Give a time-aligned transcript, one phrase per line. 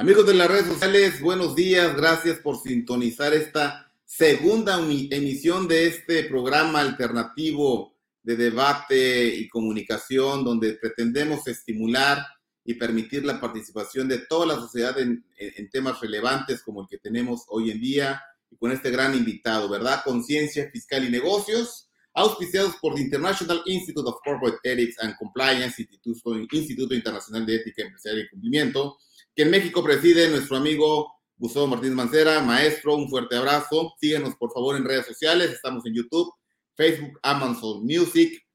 [0.00, 6.24] Amigos de las redes sociales, buenos días, gracias por sintonizar esta segunda emisión de este
[6.24, 12.24] programa alternativo de debate y comunicación donde pretendemos estimular
[12.64, 15.22] y permitir la participación de toda la sociedad en,
[15.70, 20.00] temas relevantes como el que tenemos hoy en día y con este gran invitado, ¿verdad?
[20.02, 26.38] Conciencia Fiscal y Negocios, auspiciados por the International Institute of Corporate Ethics and Compliance, Instituto,
[26.52, 28.96] Instituto Internacional de Ética Empresarial y Cumplimiento,
[29.34, 33.94] que en México preside nuestro amigo Gustavo Martínez Mancera, maestro, un fuerte abrazo.
[33.98, 36.30] Síguenos por favor en redes sociales, estamos en YouTube,
[36.76, 38.46] Facebook, Amazon Music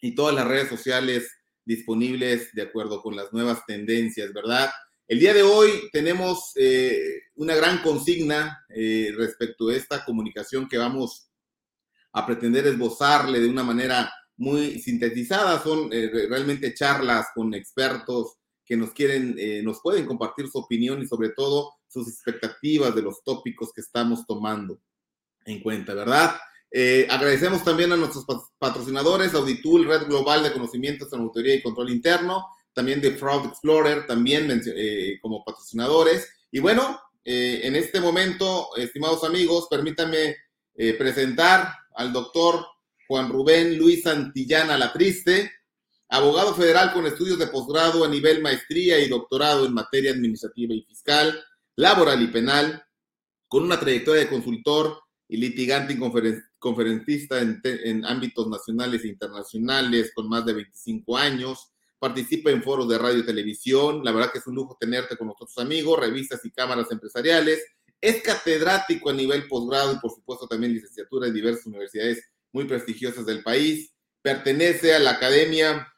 [0.00, 1.30] y todas las redes sociales
[1.64, 4.70] disponibles de acuerdo con las nuevas tendencias, ¿verdad?
[5.06, 10.78] El día de hoy tenemos eh, una gran consigna eh, respecto a esta comunicación que
[10.78, 11.28] vamos
[12.12, 15.62] a pretender esbozarle de una manera muy sintetizada.
[15.62, 21.02] Son eh, realmente charlas con expertos que nos quieren, eh, nos pueden compartir su opinión
[21.02, 24.80] y sobre todo sus expectativas de los tópicos que estamos tomando
[25.44, 26.36] en cuenta, ¿verdad?
[26.70, 28.24] Eh, agradecemos también a nuestros
[28.58, 34.06] patrocinadores, Auditul, Red Global de Conocimientos en Auditoría y Control Interno, también de Fraud Explorer,
[34.06, 36.28] también eh, como patrocinadores.
[36.50, 40.36] Y bueno, en este momento, estimados amigos, permítanme
[40.98, 42.66] presentar al doctor
[43.08, 45.50] Juan Rubén Luis Santillana Latriste,
[46.14, 50.82] abogado federal con estudios de posgrado a nivel maestría y doctorado en materia administrativa y
[50.82, 51.42] fiscal,
[51.74, 52.84] laboral y penal,
[53.48, 54.96] con una trayectoria de consultor
[55.28, 55.98] y litigante y
[56.58, 61.72] conferencista en, ámbitos nacionales e internacionales con más de 25 años.
[61.98, 64.04] Participa en foros de radio y televisión.
[64.04, 67.60] La verdad que es un lujo tenerte con nosotros amigos, revistas y cámaras empresariales.
[68.00, 73.26] Es catedrático a nivel posgrado y por supuesto también licenciatura en diversas universidades muy prestigiosas
[73.26, 73.92] del país.
[74.22, 75.88] Pertenece a la Academia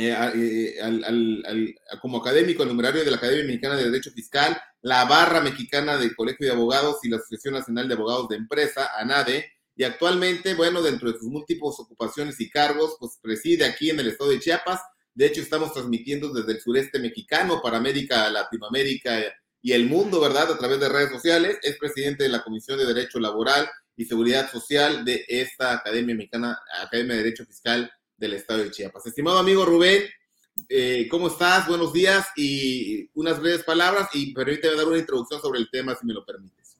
[0.00, 5.40] eh, eh, como académico el numerario de la Academia Mexicana de Derecho Fiscal, la barra
[5.40, 9.82] mexicana del Colegio de Abogados y la Asociación Nacional de Abogados de Empresa, ANADE, y
[9.82, 14.30] actualmente, bueno, dentro de sus múltiples ocupaciones y cargos, pues preside aquí en el estado
[14.30, 14.80] de Chiapas.
[15.14, 19.20] De hecho, estamos transmitiendo desde el sureste mexicano para América, Latinoamérica
[19.60, 20.52] y el mundo, ¿verdad?
[20.52, 21.58] A través de redes sociales.
[21.62, 26.56] Es presidente de la Comisión de Derecho Laboral y Seguridad Social de esta Academia Mexicana,
[26.82, 29.06] Academia de Derecho Fiscal del estado de Chiapas.
[29.06, 30.02] Estimado amigo Rubén,
[30.68, 31.68] eh, ¿cómo estás?
[31.68, 36.04] Buenos días y unas breves palabras y permíteme dar una introducción sobre el tema, si
[36.04, 36.76] me lo permites.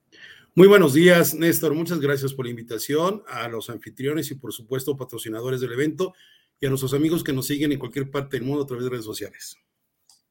[0.55, 1.73] Muy buenos días, Néstor.
[1.75, 6.15] Muchas gracias por la invitación a los anfitriones y, por supuesto, patrocinadores del evento
[6.61, 8.91] y a nuestros amigos que nos siguen en cualquier parte del mundo a través de
[8.91, 9.57] redes sociales.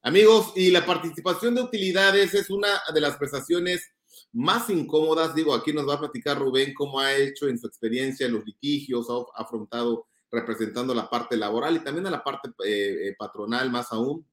[0.01, 3.89] Amigos, y la participación de utilidades es una de las prestaciones
[4.33, 5.33] más incómodas.
[5.33, 8.45] Digo, aquí nos va a platicar Rubén cómo ha hecho en su experiencia en los
[8.45, 13.71] litigios, ha afrontado representando la parte laboral y también a la parte eh, eh, patronal
[13.71, 14.27] más aún,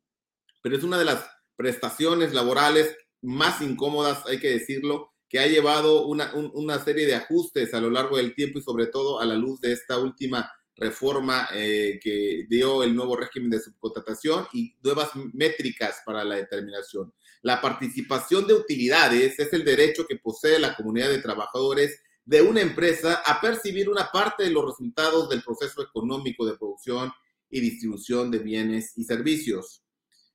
[0.63, 1.25] pero es una de las
[1.57, 7.75] prestaciones laborales más incómodas, hay que decirlo, que ha llevado una, una serie de ajustes
[7.75, 11.49] a lo largo del tiempo y sobre todo a la luz de esta última reforma
[11.53, 17.13] eh, que dio el nuevo régimen de subcontratación y nuevas métricas para la determinación.
[17.43, 22.61] La participación de utilidades es el derecho que posee la comunidad de trabajadores de una
[22.61, 27.13] empresa a percibir una parte de los resultados del proceso económico de producción
[27.51, 29.83] y distribución de bienes y servicios.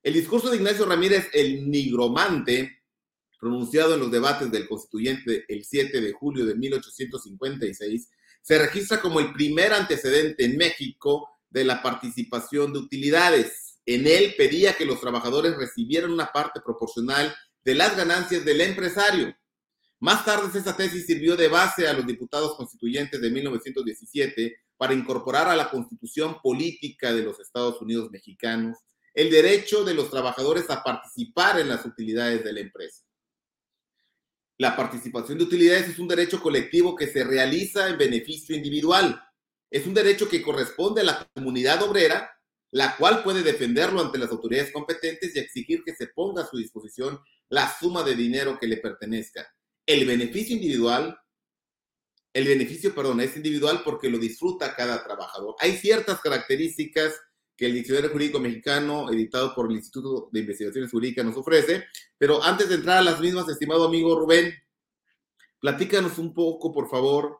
[0.03, 2.83] El discurso de Ignacio Ramírez, el nigromante,
[3.39, 8.09] pronunciado en los debates del constituyente el 7 de julio de 1856,
[8.41, 13.79] se registra como el primer antecedente en México de la participación de utilidades.
[13.85, 19.35] En él pedía que los trabajadores recibieran una parte proporcional de las ganancias del empresario
[19.99, 25.49] más tarde, esta tesis sirvió de base a los diputados constituyentes de 1917 para incorporar
[25.49, 28.77] a la constitución política de los Estados Unidos mexicanos
[29.13, 33.03] el derecho de los trabajadores a participar en las utilidades de la empresa.
[34.57, 39.21] La participación de utilidades es un derecho colectivo que se realiza en beneficio individual.
[39.69, 42.31] Es un derecho que corresponde a la comunidad obrera,
[42.71, 46.55] la cual puede defenderlo ante las autoridades competentes y exigir que se ponga a su
[46.55, 47.19] disposición
[47.49, 49.45] la suma de dinero que le pertenezca
[49.89, 51.19] el beneficio individual,
[52.31, 55.55] el beneficio, perdón, es individual porque lo disfruta cada trabajador.
[55.59, 57.19] Hay ciertas características
[57.57, 61.85] que el Diccionario Jurídico Mexicano, editado por el Instituto de Investigaciones Jurídicas, nos ofrece,
[62.19, 64.53] pero antes de entrar a las mismas, estimado amigo Rubén,
[65.59, 67.39] platícanos un poco, por favor,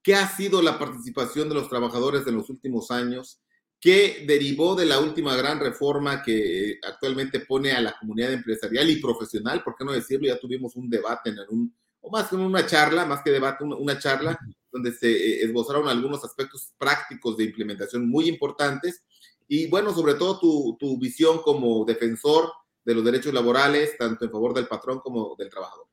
[0.00, 3.40] qué ha sido la participación de los trabajadores en los últimos años,
[3.80, 9.00] qué derivó de la última gran reforma que actualmente pone a la comunidad empresarial y
[9.00, 11.74] profesional, por qué no decirlo, ya tuvimos un debate en un
[12.08, 14.38] o más que una charla, más que debate, una, charla
[14.72, 19.04] donde se eh, esbozaron algunos aspectos prácticos de implementación muy importantes
[19.46, 22.50] y bueno, sobre todo tu, tu visión como defensor
[22.84, 25.86] de los derechos laborales, tanto en favor del patrón como del trabajador.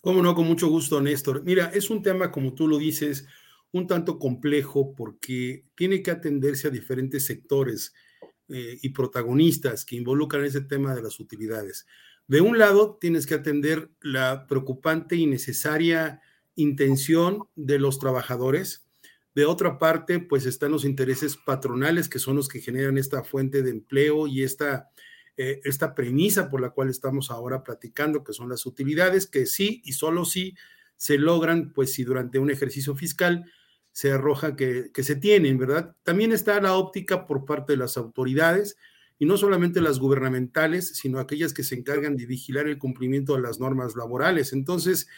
[0.00, 1.42] Cómo no, con mucho gusto, Néstor.
[1.44, 3.26] Mira, es un tema, como tú lo dices,
[3.72, 7.92] un tanto complejo porque tiene que atenderse a diferentes sectores
[8.48, 11.86] eh, y protagonistas que involucran ese tema de las utilidades.
[12.28, 16.20] De un lado, tienes que atender la preocupante y necesaria
[16.56, 18.86] intención de los trabajadores.
[19.34, 23.62] De otra parte, pues están los intereses patronales, que son los que generan esta fuente
[23.62, 24.90] de empleo y esta,
[25.38, 29.80] eh, esta premisa por la cual estamos ahora platicando, que son las utilidades, que sí
[29.86, 30.54] y solo sí
[30.96, 33.50] se logran, pues si durante un ejercicio fiscal
[33.92, 35.96] se arroja que, que se tienen, ¿verdad?
[36.02, 38.76] También está la óptica por parte de las autoridades,
[39.18, 43.42] y no solamente las gubernamentales, sino aquellas que se encargan de vigilar el cumplimiento de
[43.42, 44.52] las normas laborales.
[44.52, 45.08] Entonces,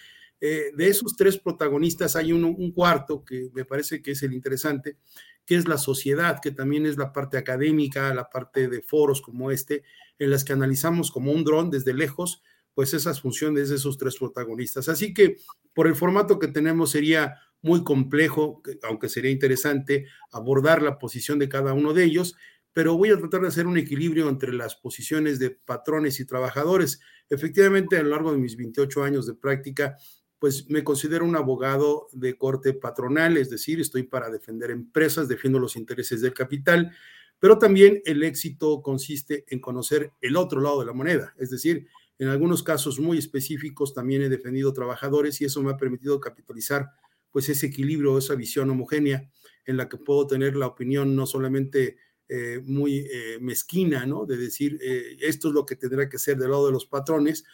[0.41, 4.97] eh, de esos tres protagonistas hay un cuarto que me parece que es el interesante,
[5.45, 9.51] que es la sociedad, que también es la parte académica, la parte de foros como
[9.51, 9.83] este,
[10.19, 12.43] en las que analizamos como un dron desde lejos,
[12.73, 14.89] pues esas funciones de esos tres protagonistas.
[14.89, 15.37] Así que
[15.75, 21.49] por el formato que tenemos sería muy complejo, aunque sería interesante abordar la posición de
[21.49, 22.37] cada uno de ellos,
[22.73, 27.01] pero voy a tratar de hacer un equilibrio entre las posiciones de patrones y trabajadores.
[27.29, 29.97] Efectivamente, a lo largo de mis 28 años de práctica,
[30.39, 35.59] pues me considero un abogado de corte patronal, es decir, estoy para defender empresas, defiendo
[35.59, 36.93] los intereses del capital,
[37.39, 41.87] pero también el éxito consiste en conocer el otro lado de la moneda, es decir,
[42.19, 46.91] en algunos casos muy específicos también he defendido trabajadores y eso me ha permitido capitalizar
[47.31, 49.31] pues ese equilibrio, esa visión homogénea
[49.65, 51.97] en la que puedo tener la opinión no solamente
[52.33, 54.25] eh, muy eh, mezquina, ¿no?
[54.25, 57.45] De decir, eh, esto es lo que tendrá que ser del lado de los patrones,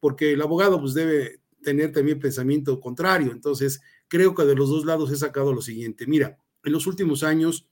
[0.00, 3.30] porque el abogado pues debe tener también pensamiento contrario.
[3.30, 6.08] Entonces, creo que de los dos lados he sacado lo siguiente.
[6.08, 7.68] Mira, en los últimos años,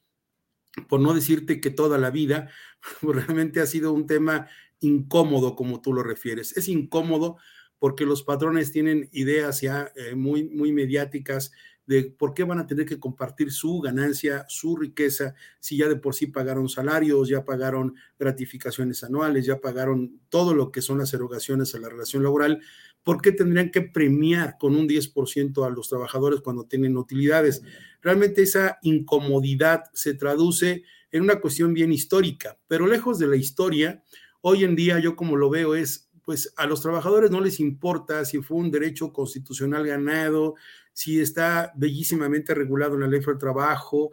[0.89, 2.49] por no decirte que toda la vida,
[3.03, 4.47] realmente ha sido un tema
[4.79, 6.57] incómodo, como tú lo refieres.
[6.57, 7.37] Es incómodo
[7.81, 11.51] porque los patrones tienen ideas ya muy, muy mediáticas,
[11.87, 15.97] de por qué van a tener que compartir su ganancia, su riqueza, si ya de
[15.97, 21.13] por sí pagaron salarios, ya pagaron gratificaciones anuales, ya pagaron todo lo que son las
[21.13, 22.61] erogaciones a la relación laboral,
[23.03, 27.63] ¿por qué tendrían que premiar con un 10% a los trabajadores cuando tienen utilidades?
[28.01, 34.03] Realmente esa incomodidad se traduce en una cuestión bien histórica, pero lejos de la historia,
[34.41, 38.25] hoy en día yo como lo veo es pues a los trabajadores no les importa
[38.25, 40.55] si fue un derecho constitucional ganado,
[40.95, 44.13] si está bellísimamente regulado en la ley del trabajo.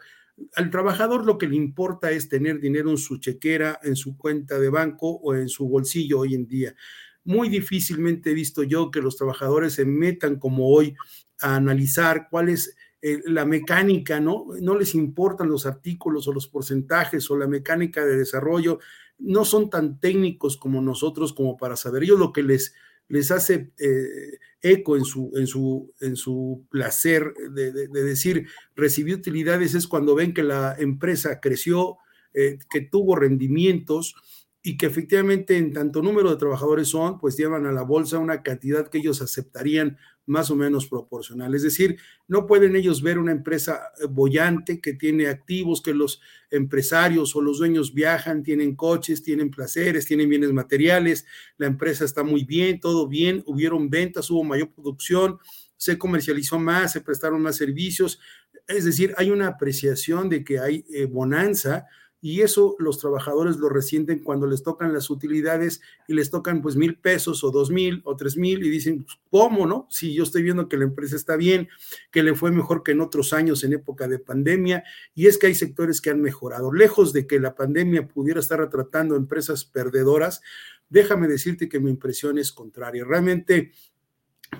[0.56, 4.60] Al trabajador lo que le importa es tener dinero en su chequera, en su cuenta
[4.60, 6.75] de banco o en su bolsillo hoy en día.
[7.24, 10.95] Muy difícilmente he visto yo que los trabajadores se metan como hoy
[11.39, 14.48] a analizar cuál es eh, la mecánica, ¿no?
[14.60, 18.80] No les importan los artículos o los porcentajes o la mecánica de desarrollo,
[19.19, 22.04] no son tan técnicos como nosotros como para saber.
[22.04, 22.74] Ellos lo que les
[23.12, 29.75] les hace eh, eco en su, en, su, en su placer de, decir recibí utilidades
[29.75, 31.98] es cuando ven que la empresa creció,
[32.34, 34.15] eh, que tuvo rendimientos
[34.63, 38.44] y que efectivamente en tanto número de trabajadores son, pues llevan a la bolsa una
[38.44, 41.56] cantidad que ellos aceptarían más o menos proporcional.
[41.56, 46.22] Es decir, no pueden ellos ver una empresa eh, bollante que tiene activos, que los
[46.51, 51.25] empresarios o los dueños viajan, tienen coches, tienen placeres, tienen bienes materiales,
[51.58, 55.39] la empresa está muy bien, todo bien, hubieron ventas, hubo mayor producción,
[55.75, 58.20] se comercializó más, se prestaron más servicios.
[58.68, 61.88] Es decir, hay una apreciación de que hay eh, bonanza
[62.22, 66.75] y eso los trabajadores lo resienten cuando les tocan las utilidades y les tocan pues
[66.75, 69.88] mil pesos o dos mil o tres mil y dicen, pues, ¿cómo no?
[69.90, 71.68] Si yo estoy viendo que la empresa está bien,
[72.12, 74.84] que le fue mejor que en otros años en época de pandemia
[75.16, 76.72] y es que hay sectores que han mejorado.
[76.72, 80.42] Lejos de que la pandemia pudiera estar retratando empresas perdedoras,
[80.90, 83.04] déjame decirte que mi impresión es contraria.
[83.04, 83.72] Realmente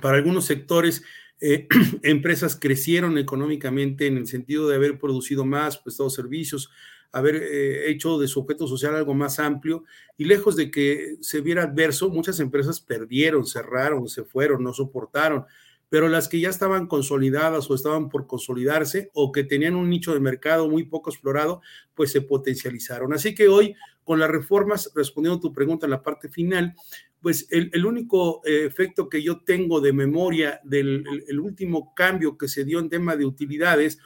[0.01, 1.03] para algunos sectores
[1.41, 1.68] eh,
[2.01, 6.72] empresas crecieron económicamente en el sentido de haber producido más, prestado servicios,
[7.12, 9.84] haber eh, hecho de su objeto social algo más amplio
[10.18, 15.46] y lejos de que se viera adverso, muchas empresas perdieron, cerraron, se fueron, no soportaron,
[15.89, 20.13] pero las que ya estaban consolidadas o estaban por consolidarse o que tenían un nicho
[20.13, 21.62] de mercado muy poco explorado,
[21.94, 23.13] pues se potencializaron.
[23.13, 23.75] Así que hoy,
[24.06, 26.75] con las reformas, respondiendo a tu pregunta en la parte final,
[27.22, 31.06] pues el, único eh, efecto que yo tengo de memoria del
[31.39, 34.00] último cambio que se dio en tema de utilidades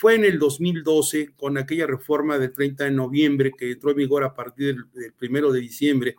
[0.00, 4.24] fue en el 2012 con aquella reforma del 30 de noviembre que entró en vigor
[4.24, 6.16] a partir del, primero de diciembre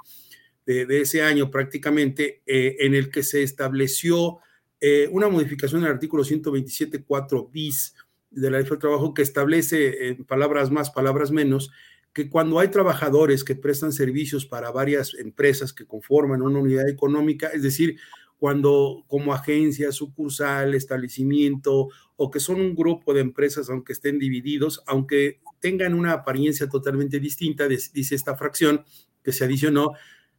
[0.68, 4.38] de, ese año prácticamente, eh, en el que se estableció
[4.80, 7.96] eh, una modificación del artículo 127.4 bis
[8.30, 11.72] de la ley del trabajo que establece, en palabras más, palabras menos,
[12.14, 17.48] que cuando hay trabajadores que prestan servicios para varias empresas que conforman una unidad económica,
[17.48, 17.98] es decir,
[18.42, 24.82] cuando como agencia, sucursal, establecimiento o que son un grupo de empresas, aunque estén divididos,
[24.88, 28.84] aunque tengan una apariencia totalmente distinta, dice esta fracción
[29.24, 29.92] que se adicionó,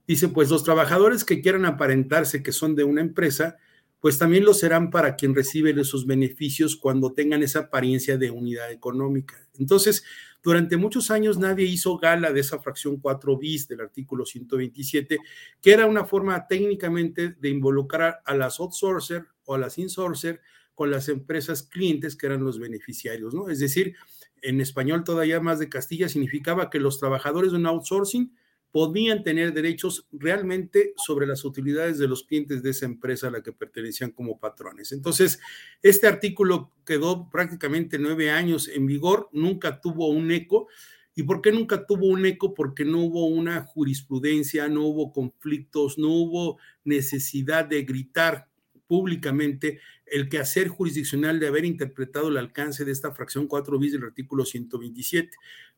[0.04, 3.56] dice, pues los trabajadores que quieran aparentarse que son de una empresa,
[4.00, 8.72] pues también lo serán para quien recibe esos beneficios cuando tengan esa apariencia de unidad
[8.72, 9.48] económica.
[9.60, 10.02] Entonces,
[10.42, 15.18] durante muchos años nadie hizo gala de esa fracción 4 bis del artículo 127,
[15.60, 20.40] que era una forma técnicamente de involucrar a las outsourcer o a las insourcer
[20.74, 23.48] con las empresas clientes que eran los beneficiarios, ¿no?
[23.48, 23.94] Es decir,
[24.40, 28.34] en español todavía más de Castilla significaba que los trabajadores de un outsourcing
[28.72, 33.42] podían tener derechos realmente sobre las utilidades de los clientes de esa empresa a la
[33.42, 34.92] que pertenecían como patrones.
[34.92, 35.40] Entonces,
[35.82, 40.68] este artículo quedó prácticamente nueve años en vigor, nunca tuvo un eco.
[41.14, 42.54] ¿Y por qué nunca tuvo un eco?
[42.54, 48.48] Porque no hubo una jurisprudencia, no hubo conflictos, no hubo necesidad de gritar
[48.86, 54.04] públicamente el quehacer jurisdiccional de haber interpretado el alcance de esta fracción 4 bis del
[54.04, 55.30] artículo 127.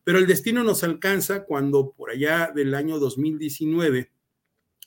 [0.04, 4.10] Pero el destino nos alcanza cuando por allá del año 2019,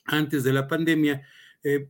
[0.04, 1.22] antes de la pandemia,
[1.64, 1.88] eh,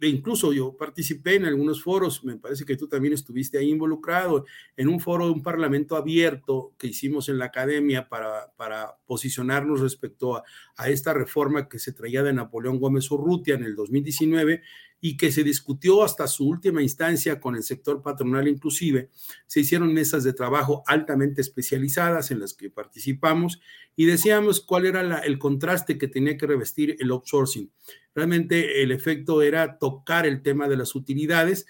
[0.00, 4.88] incluso yo participé en algunos foros, me parece que tú también estuviste ahí involucrado, en
[4.88, 10.36] un foro de un parlamento abierto que hicimos en la academia para, para posicionarnos respecto
[10.36, 10.44] a,
[10.76, 14.62] a, esta reforma que se traía de Napoleón Gómez Urrutia en el 2019
[15.06, 19.10] y que se discutió hasta su última instancia con el sector patronal inclusive.
[19.46, 23.60] Se hicieron mesas de trabajo altamente especializadas en las que participamos
[23.96, 27.70] y decíamos cuál era el contraste que tenía que revestir el outsourcing.
[28.14, 31.66] Realmente el efecto era tocar el tema de las utilidades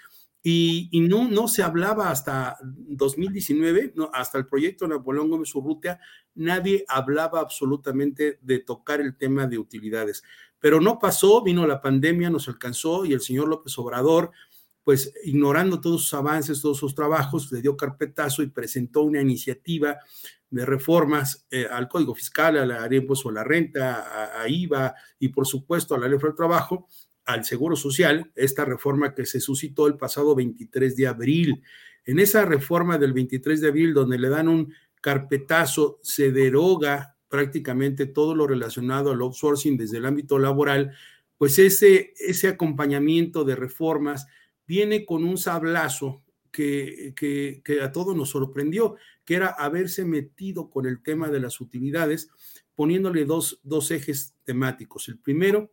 [0.47, 5.99] y, no, no se hablaba hasta 2019, no, hasta el proyecto Napoleón Gómez Urrutia,
[6.35, 10.23] nadie hablaba absolutamente de tocar el tema de utilidades.
[10.65, 14.31] Pero no pasó, vino la pandemia, nos alcanzó y el señor López Obrador,
[14.83, 19.99] pues ignorando todos sus avances, todos sus trabajos, le dio carpetazo y presentó una iniciativa
[20.49, 25.29] de reformas eh, al Código Fiscal, a la impuesto a la renta, a, IVA y
[25.29, 26.89] por supuesto a la ley del trabajo,
[27.27, 31.63] al Seguro Social, esta reforma que se suscitó el pasado 23 de abril.
[32.07, 38.07] En esa reforma del 23 de abril, donde le dan un carpetazo, se deroga prácticamente
[38.07, 40.93] todo lo relacionado al outsourcing desde el ámbito laboral,
[41.37, 44.29] pues ese, ese acompañamiento de reformas
[44.69, 46.23] viene con un sablazo
[46.53, 51.61] que, que, a todos nos sorprendió, que era haberse metido con el tema de las
[51.61, 52.31] utilidades,
[52.77, 55.09] poniéndole dos, dos ejes temáticos.
[55.09, 55.73] El primero,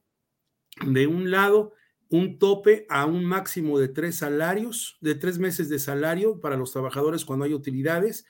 [0.84, 1.74] de un lado,
[2.10, 6.72] un tope a un máximo de tres salarios, de tres meses de salario para los
[6.72, 8.26] trabajadores cuando hay utilidades,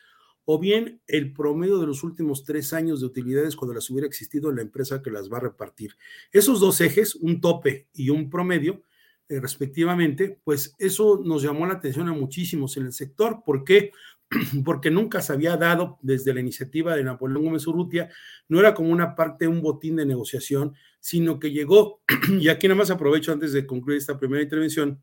[0.53, 4.49] o bien el promedio de los últimos tres años de utilidades cuando las hubiera existido
[4.49, 5.95] en la empresa que las va a repartir.
[6.33, 8.83] Esos dos ejes, un tope y un promedio,
[9.29, 13.43] eh, respectivamente, pues eso nos llamó la atención a muchísimos en el sector.
[13.45, 13.93] ¿Por qué?
[14.65, 18.09] Porque nunca se había dado desde la iniciativa de Napoleón Gómez Urrutia,
[18.49, 22.01] no era como una parte, un botín de negociación, sino que llegó,
[22.41, 25.01] y aquí nada más aprovecho antes de concluir esta primera intervención,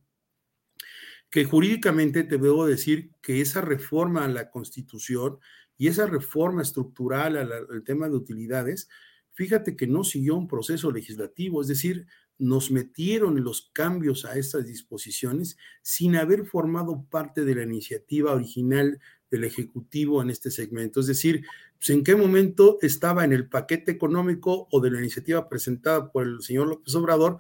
[1.30, 5.38] que jurídicamente te debo decir que esa reforma a la constitución
[5.76, 8.88] y esa reforma estructural al, tema de utilidades,
[9.32, 12.06] fíjate que no siguió un proceso legislativo, es decir,
[12.38, 19.00] nos metieron los cambios a estas disposiciones sin haber formado parte de la iniciativa original
[19.30, 21.00] del Ejecutivo en este segmento.
[21.00, 21.44] Es decir,
[21.76, 26.26] pues, en qué momento estaba en el paquete económico o de la iniciativa presentada por
[26.26, 27.38] el señor López Obrador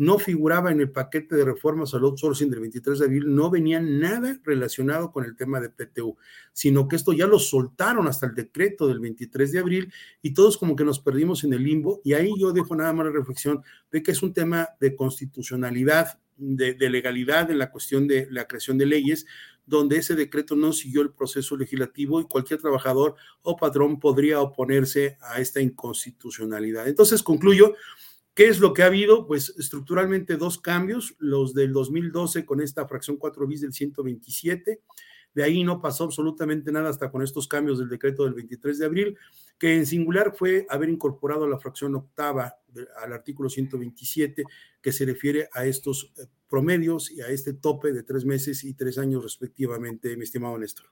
[0.00, 3.80] no figuraba en el paquete de reformas al outsourcing del 23 de abril, no venía
[3.82, 6.16] nada relacionado con el tema de PTU,
[6.54, 9.92] sino que esto ya lo soltaron hasta el decreto del 23 de abril
[10.22, 13.04] y todos como que nos perdimos en el limbo y ahí yo dejo nada más
[13.04, 18.08] la reflexión de que es un tema de constitucionalidad, de, de legalidad en la cuestión
[18.08, 19.26] de la creación de leyes,
[19.66, 25.18] donde ese decreto no siguió el proceso legislativo y cualquier trabajador o patrón podría oponerse
[25.20, 26.88] a esta inconstitucionalidad.
[26.88, 27.74] Entonces concluyo
[28.40, 29.26] ¿Qué es lo que ha habido?
[29.26, 34.80] Pues estructuralmente dos cambios, los del 2012 con esta fracción 4 bis del 127,
[35.34, 38.86] de ahí no pasó absolutamente nada hasta con estos cambios del decreto del 23 de
[38.86, 39.18] abril,
[39.58, 42.56] que en singular fue haber incorporado la fracción octava
[43.02, 44.44] al artículo 127,
[44.80, 48.72] que se refiere a estos eh, promedios y a este tope de tres meses y
[48.72, 50.86] tres años respectivamente, mi estimado Néstor.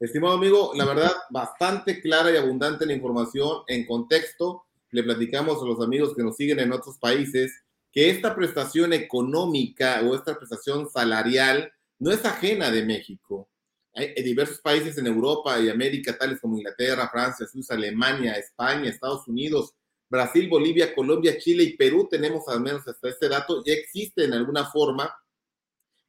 [0.00, 5.66] Estimado amigo, la verdad, bastante clara y abundante la información en contexto le platicamos a
[5.66, 7.52] los amigos que nos siguen en otros países
[7.92, 13.48] que esta prestación económica o esta prestación salarial no es ajena de México.
[13.94, 19.26] Hay diversos países en Europa y América, tales como Inglaterra, Francia, Suiza, Alemania, España, Estados
[19.26, 19.74] Unidos,
[20.08, 24.32] Brasil, Bolivia, Colombia, Chile y Perú, tenemos al menos hasta este dato, ya existe en
[24.32, 25.12] alguna forma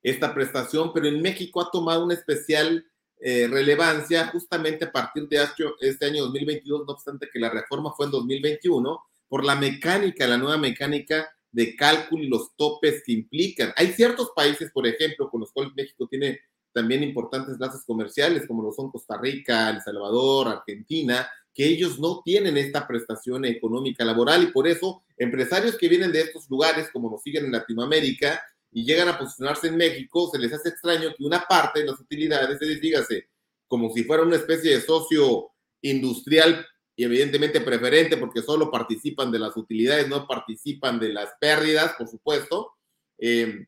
[0.01, 2.85] esta prestación, pero en México ha tomado una especial
[3.19, 5.45] eh, relevancia justamente a partir de
[5.81, 10.37] este año 2022, no obstante que la reforma fue en 2021, por la mecánica, la
[10.37, 13.73] nueva mecánica de cálculo y los topes que implican.
[13.75, 16.39] Hay ciertos países, por ejemplo, con los cuales México tiene
[16.71, 22.21] también importantes lazos comerciales, como lo son Costa Rica, El Salvador, Argentina, que ellos no
[22.23, 27.09] tienen esta prestación económica laboral y por eso empresarios que vienen de estos lugares, como
[27.09, 31.23] nos siguen en Latinoamérica, y llegan a posicionarse en México, se les hace extraño que
[31.23, 33.29] una parte de las utilidades, es dígase,
[33.67, 39.39] como si fuera una especie de socio industrial y evidentemente preferente porque solo participan de
[39.39, 42.73] las utilidades, no participan de las pérdidas, por supuesto,
[43.17, 43.65] eh,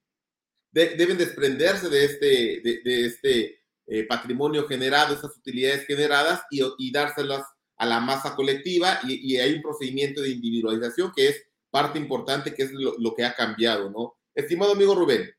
[0.72, 7.46] deben desprenderse de este, de, este eh, patrimonio generado, esas utilidades generadas y, y, dárselas
[7.78, 12.64] a la masa colectiva y, hay un procedimiento de individualización que es parte importante, que
[12.64, 14.16] es lo, lo que ha cambiado, ¿no?
[14.34, 15.30] Estimado amigo Rubén,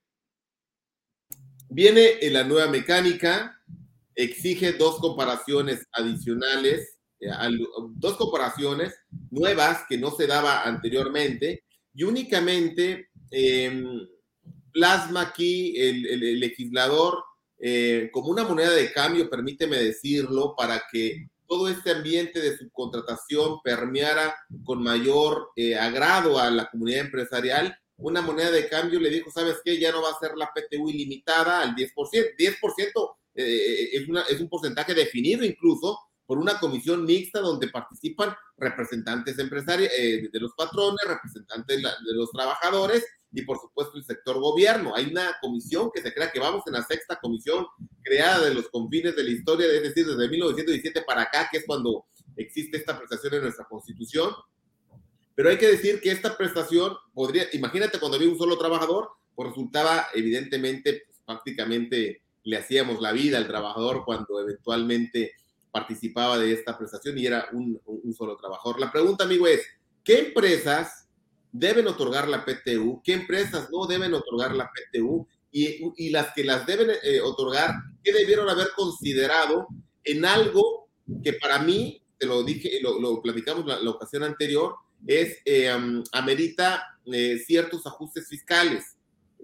[1.70, 3.58] viene en la nueva mecánica,
[4.14, 7.30] exige dos comparaciones adicionales, eh,
[7.94, 8.94] dos comparaciones
[9.30, 14.06] nuevas que no se daba anteriormente y únicamente em,
[14.72, 17.24] plasma aquí el, legislador
[17.58, 23.62] eh, como una moneda de cambio, permíteme decirlo, para que todo este ambiente de subcontratación
[23.62, 24.34] permeara
[24.64, 29.60] con mayor eh, agrado a la comunidad empresarial una moneda de cambio le dijo, ¿sabes
[29.64, 29.78] qué?
[29.78, 31.92] Ya no va a ser la PTU ilimitada al 10%.
[32.36, 38.34] 10% eh, es, una, es un porcentaje definido incluso por una comisión mixta donde participan
[38.56, 44.38] representantes empresarios eh, de los patrones, representantes de los trabajadores y por supuesto el sector
[44.38, 44.94] gobierno.
[44.94, 47.66] Hay una comisión que se crea que vamos en la sexta comisión
[48.02, 51.64] creada de los confines de la historia, es decir, desde 1917 para acá, que es
[51.66, 54.32] cuando existe esta prestación en nuestra constitución,
[55.34, 59.48] pero hay que decir que esta prestación podría, imagínate cuando había un solo trabajador, pues
[59.48, 65.32] resultaba evidentemente, pues, prácticamente le hacíamos la vida al trabajador cuando eventualmente
[65.70, 67.80] participaba de esta prestación y era un,
[68.16, 68.78] solo trabajador.
[68.78, 69.62] La pregunta, amigo, es,
[70.04, 71.08] ¿qué empresas
[71.50, 73.00] deben otorgar la PTU?
[73.02, 75.26] ¿Qué empresas no deben otorgar la PTU?
[75.50, 79.66] Y, las que las deben eh, otorgar, ¿qué debieron haber considerado
[80.04, 80.88] en algo
[81.22, 84.74] que para mí, te lo dije, lo, lo platicamos la ocasión anterior,
[85.06, 85.70] es, eh,
[86.12, 88.96] amerita eh, ciertos ajustes fiscales,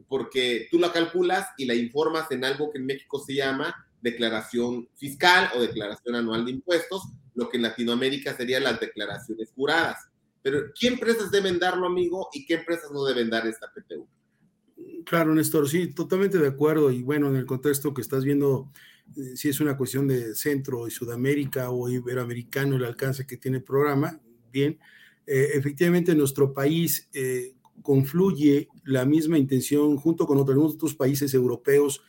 [0.09, 4.89] porque tú la calculas y la informas en algo que en México se llama declaración
[4.95, 7.03] fiscal o declaración anual de impuestos,
[7.35, 9.99] lo que en Latinoamérica serían las declaraciones juradas.
[10.43, 14.07] Pero, ¿qué empresas deben darlo, amigo, y qué empresas no deben dar esta PTU?
[15.05, 16.91] Claro, Néstor, sí, totalmente de acuerdo.
[16.91, 18.71] Y bueno, en el contexto que estás viendo,
[19.17, 23.59] eh, si es una cuestión de Centro y Sudamérica o Iberoamericano el alcance que tiene
[23.59, 24.21] el programa,
[24.53, 24.79] bien,
[25.31, 32.01] eh, efectivamente nuestro país eh, confluye la misma intención junto con otros, otros países europeos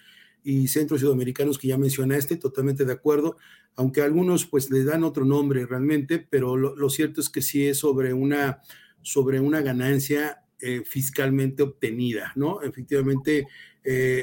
[0.42, 3.36] y centros sudamericanos que ya mencionaste, totalmente de acuerdo,
[3.76, 7.80] aunque algunos pues le dan otro nombre realmente, pero lo, cierto es que sí es
[7.80, 8.62] sobre una,
[9.02, 12.62] sobre una ganancia eh, fiscalmente obtenida, ¿no?
[12.62, 13.48] Efectivamente,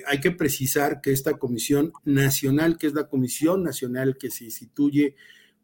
[0.07, 5.17] hay que precisar que esta comisión nacional, que es la comisión nacional que se instituye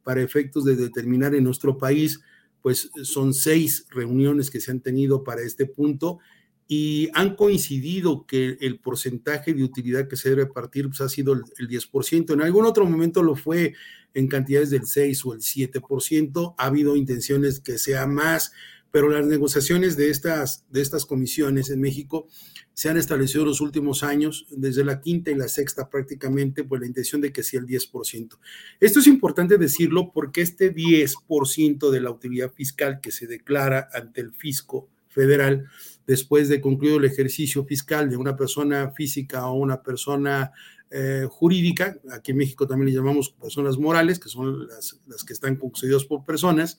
[0.03, 2.21] para efectos de determinar en nuestro país
[2.63, 6.21] pues son seis reuniones que se han tenido para este punto
[6.69, 11.35] y han coincidido que el porcentaje de utilidad que se debe repartir pues, ha sido
[11.35, 12.33] el, 10%.
[12.33, 13.75] En algún otro momento lo fue
[14.15, 16.55] en cantidades del 6 o el 7%.
[16.57, 18.53] Ha habido intenciones que sea más,
[18.93, 22.29] pero las negociaciones de estas, de estas comisiones en México
[22.75, 26.81] se han establecido en los últimos años, desde la quinta y la sexta prácticamente, pues
[26.81, 28.39] la intención de que sea el 10%.
[28.81, 34.21] Esto es importante decirlo porque este 10% de la utilidad fiscal que se declara ante
[34.21, 35.67] el fisco federal,
[36.07, 40.53] después de concluido el ejercicio fiscal de una persona física o una persona
[40.91, 45.33] eh, jurídica, aquí en México también le llamamos personas morales, que son las, las que
[45.33, 46.79] están concedidas por personas,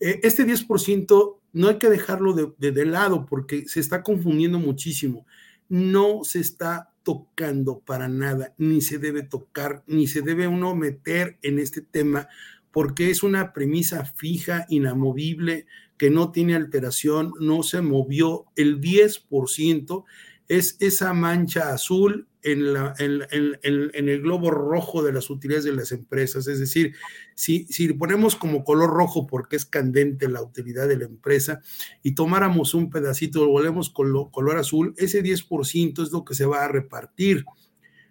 [0.00, 5.26] eh, este 10% no hay que dejarlo de, de, lado porque se está confundiendo muchísimo.
[5.68, 11.38] No se está tocando para nada, ni se debe tocar, ni se debe uno meter
[11.42, 12.28] en este tema
[12.70, 18.44] porque es una premisa fija, inamovible, que no tiene alteración, no se movió.
[18.56, 20.04] El 10%
[20.48, 23.22] es esa mancha azul en, la, en,
[23.62, 26.46] en, el globo rojo de las utilidades de las empresas.
[26.46, 26.94] Es decir,
[27.34, 31.60] si, si ponemos como color rojo porque es candente la utilidad de la empresa
[32.02, 36.46] y tomáramos un pedacito, lo volvemos con color azul, ese 10% es lo que se
[36.46, 37.44] va a repartir.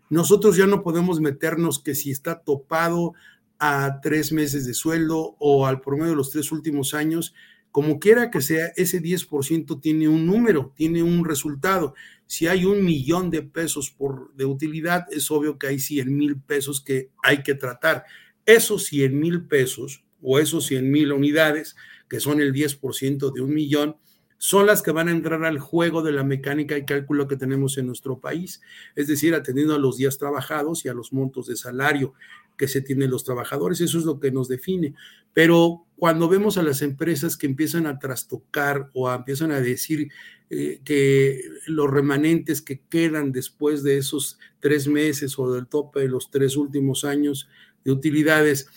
[0.10, 3.14] nosotros ya no podemos meternos que si está topado
[3.60, 7.34] a tres meses de sueldo o al promedio de los tres últimos años,
[7.78, 11.94] como quiera que sea, ese 10% tiene un número, tiene un resultado.
[12.26, 16.42] Si hay un millón de pesos por, de utilidad, es obvio que hay 100 mil
[16.42, 18.04] pesos que hay que tratar.
[18.48, 21.76] Esos 100 mil pesos o esos 100 mil unidades,
[22.10, 23.98] que son el 10% de un millón,
[24.40, 27.78] son las que van a entrar al juego de la mecánica y cálculo que tenemos
[27.78, 28.60] en nuestro país,
[28.96, 32.16] es decir, atendiendo a los días trabajados y a los montos de salario
[32.58, 34.96] que se tienen los trabajadores, eso es lo que nos define.
[35.34, 40.10] Pero cuando vemos a las empresas que empiezan a trastocar o empiezan a decir
[40.50, 46.08] eh, que los remanentes que quedan después de esos tres meses o del tope de
[46.08, 47.50] los tres últimos años
[47.84, 48.68] de utilidades,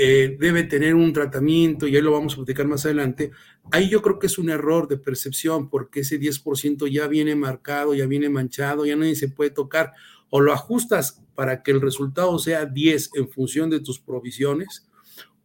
[0.00, 3.32] eh, debe tener un tratamiento, y ahí lo vamos a platicar más adelante,
[3.72, 7.94] ahí yo creo que es un error de percepción, porque ese 10% ya viene marcado,
[7.94, 9.94] ya viene manchado, ya nadie se puede tocar,
[10.30, 14.88] o lo ajustas para que el resultado sea 10 en función de tus provisiones,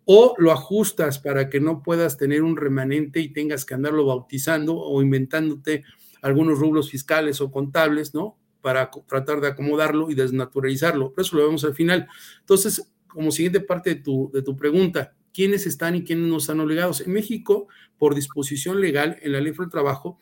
[0.06, 4.76] o lo ajustas para que no puedas tener un remanente y tengas que andarlo bautizando
[4.76, 5.84] o inventándote
[6.22, 8.38] algunos rublos fiscales o contables, ¿no?
[8.62, 11.14] Para tratar de acomodarlo y desnaturalizarlo.
[11.18, 12.08] Eso lo vemos al final.
[12.40, 16.60] Entonces, como siguiente parte de tu, de tu pregunta, ¿quiénes están y quiénes no están
[16.60, 17.02] obligados?
[17.02, 17.68] En México,
[17.98, 20.18] por disposición legal, en la ley del trabajo,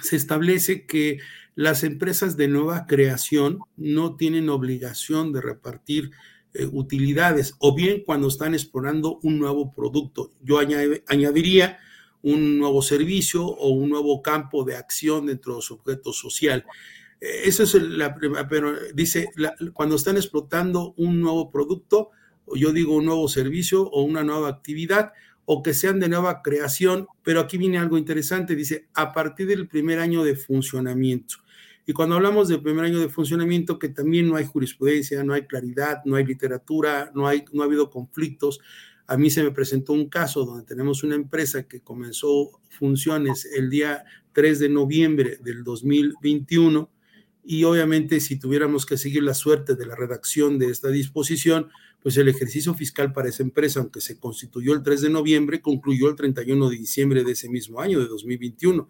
[0.00, 1.18] se establece que
[1.54, 6.10] las empresas de nueva creación no tienen obligación de repartir
[6.54, 10.32] eh, utilidades o bien cuando están explorando un nuevo producto.
[10.42, 11.78] Yo añadiría
[12.22, 16.64] un nuevo servicio o un nuevo campo de acción dentro de su objeto social.
[17.20, 18.16] Eso es la
[18.48, 19.28] pero dice,
[19.74, 22.10] cuando están explotando un nuevo producto,
[22.54, 25.12] yo digo un nuevo servicio o una nueva actividad,
[25.44, 29.68] o que sean de nueva creación, pero aquí viene algo interesante, dice, a partir del
[29.68, 31.36] primer año de funcionamiento.
[31.84, 35.46] Y cuando hablamos del primer año de funcionamiento, que también no hay jurisprudencia, no hay
[35.46, 38.60] claridad, no hay literatura, no, hay, no ha habido conflictos.
[39.08, 43.68] A mí se me presentó un caso donde tenemos una empresa que comenzó funciones el
[43.68, 46.88] día 3 de noviembre del 2021
[47.44, 51.70] y obviamente si tuviéramos que seguir la suerte de la redacción de esta disposición,
[52.02, 56.08] pues el ejercicio fiscal para esa empresa, aunque se constituyó el 3 de noviembre, concluyó
[56.08, 58.88] el 31 de diciembre de ese mismo año, de 2021.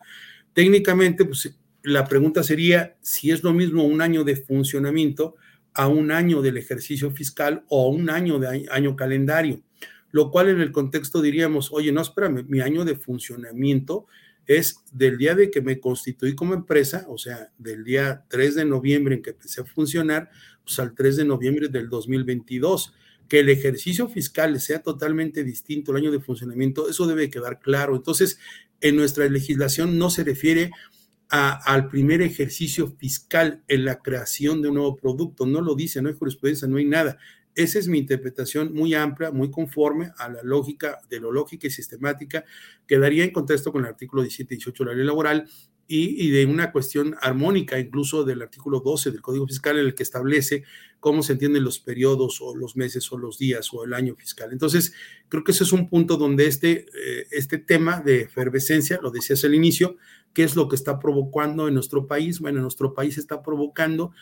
[0.54, 5.34] Técnicamente, pues la pregunta sería si es lo mismo un año de funcionamiento
[5.74, 9.62] a un año del ejercicio fiscal o un año de año calendario,
[10.10, 14.06] lo cual en el contexto diríamos, oye, no, espérame, mi año de funcionamiento
[14.46, 18.64] es del día de que me constituí como empresa, o sea, del día 3 de
[18.64, 20.30] noviembre en que empecé a funcionar,
[20.64, 22.94] pues al 3 de noviembre del 2022.
[23.28, 27.96] Que el ejercicio fiscal sea totalmente distinto al año de funcionamiento, eso debe quedar claro.
[27.96, 28.38] Entonces,
[28.80, 30.70] en nuestra legislación no se refiere
[31.32, 36.10] al primer ejercicio fiscal en la creación de un nuevo producto, no lo dice, no
[36.10, 37.16] hay jurisprudencia, no hay nada.
[37.54, 41.70] Esa es mi interpretación muy amplia, muy conforme a la lógica de lo lógica y
[41.70, 42.44] sistemática,
[42.86, 45.48] quedaría en contexto con el artículo 17 y 18 de la ley laboral
[45.88, 49.94] y, y, de una cuestión armónica, incluso del artículo 12 del Código Fiscal, en el
[49.94, 50.64] que establece
[51.02, 54.50] cómo se entienden los periodos o los meses o los días o el año fiscal.
[54.52, 54.94] Entonces,
[55.28, 59.42] creo que ese es un punto donde este, eh, este tema de efervescencia, lo decías
[59.44, 59.96] al inicio,
[60.32, 62.38] ¿qué es lo que está provocando en nuestro país?
[62.38, 64.12] Bueno, en nuestro país está provocando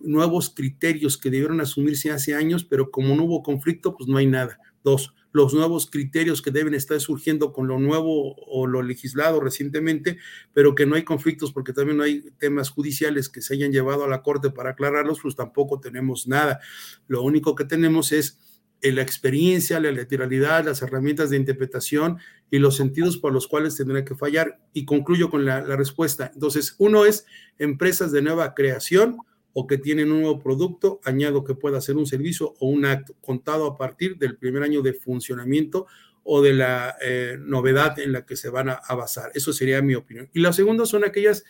[0.00, 4.26] nuevos criterios que debieron asumirse hace años, pero como no hubo conflicto, pues no hay
[4.26, 4.58] nada.
[4.82, 10.18] Dos, los nuevos criterios que deben estar surgiendo con lo nuevo o lo legislado recientemente,
[10.52, 14.04] pero que no hay conflictos porque también no hay temas judiciales que se hayan llevado
[14.04, 16.60] a la Corte para aclararlos, pues tampoco tenemos nada.
[17.06, 18.38] Lo único que tenemos es
[18.82, 22.18] la experiencia, la literalidad, las herramientas de interpretación
[22.50, 24.58] y los sentidos por los cuales tendrá que fallar.
[24.72, 26.30] Y concluyo con la, la respuesta.
[26.32, 27.26] Entonces, uno es
[27.58, 29.18] empresas de nueva creación,
[29.52, 33.14] o que tienen un nuevo producto, añado que pueda ser un servicio o un acto
[33.20, 35.86] contado a partir del primer año de funcionamiento
[36.22, 39.32] o de la eh, novedad en la que se van a, basar.
[39.34, 40.28] Eso sería mi opinión.
[40.32, 41.44] Y la segunda son aquellas,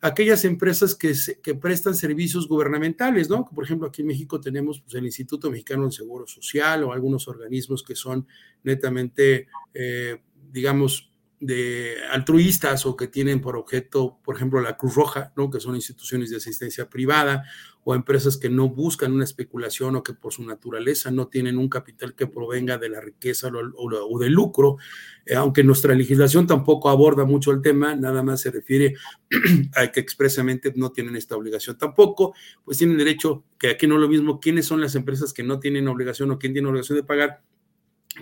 [0.00, 3.48] aquellas empresas que, que prestan servicios gubernamentales, ¿no?
[3.54, 7.28] Por ejemplo, aquí en México tenemos pues, el Instituto Mexicano del Seguro Social o algunos
[7.28, 8.26] organismos que son
[8.64, 10.18] netamente, eh,
[10.50, 11.11] digamos,
[11.42, 15.50] de altruistas o que tienen por objeto, por ejemplo, la Cruz Roja, ¿no?
[15.50, 17.44] que son instituciones de asistencia privada
[17.82, 21.68] o empresas que no buscan una especulación o que por su naturaleza no tienen un
[21.68, 24.76] capital que provenga de la riqueza o, del lucro,
[25.26, 28.94] eh, aunque nuestra legislación tampoco aborda mucho el tema, nada más se refiere
[29.74, 31.76] a que expresamente no tienen esta obligación.
[31.76, 35.42] Tampoco, pues tienen derecho, que aquí no es lo mismo, quiénes son las empresas que
[35.42, 37.42] no tienen obligación o quién tiene obligación de pagar,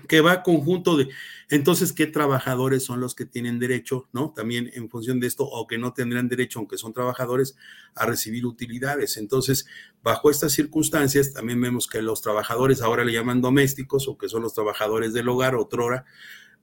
[0.07, 1.09] que va conjunto de,
[1.49, 4.33] entonces, ¿qué trabajadores son los que tienen derecho, no?
[4.35, 7.57] También en función de esto, o que no tendrán derecho, aunque son trabajadores,
[7.97, 9.17] a recibir utilidades.
[9.17, 9.67] Entonces,
[10.03, 14.43] bajo estas circunstancias, también vemos que los trabajadores ahora le llaman domésticos, o que son
[14.43, 16.05] los trabajadores del hogar, otrora,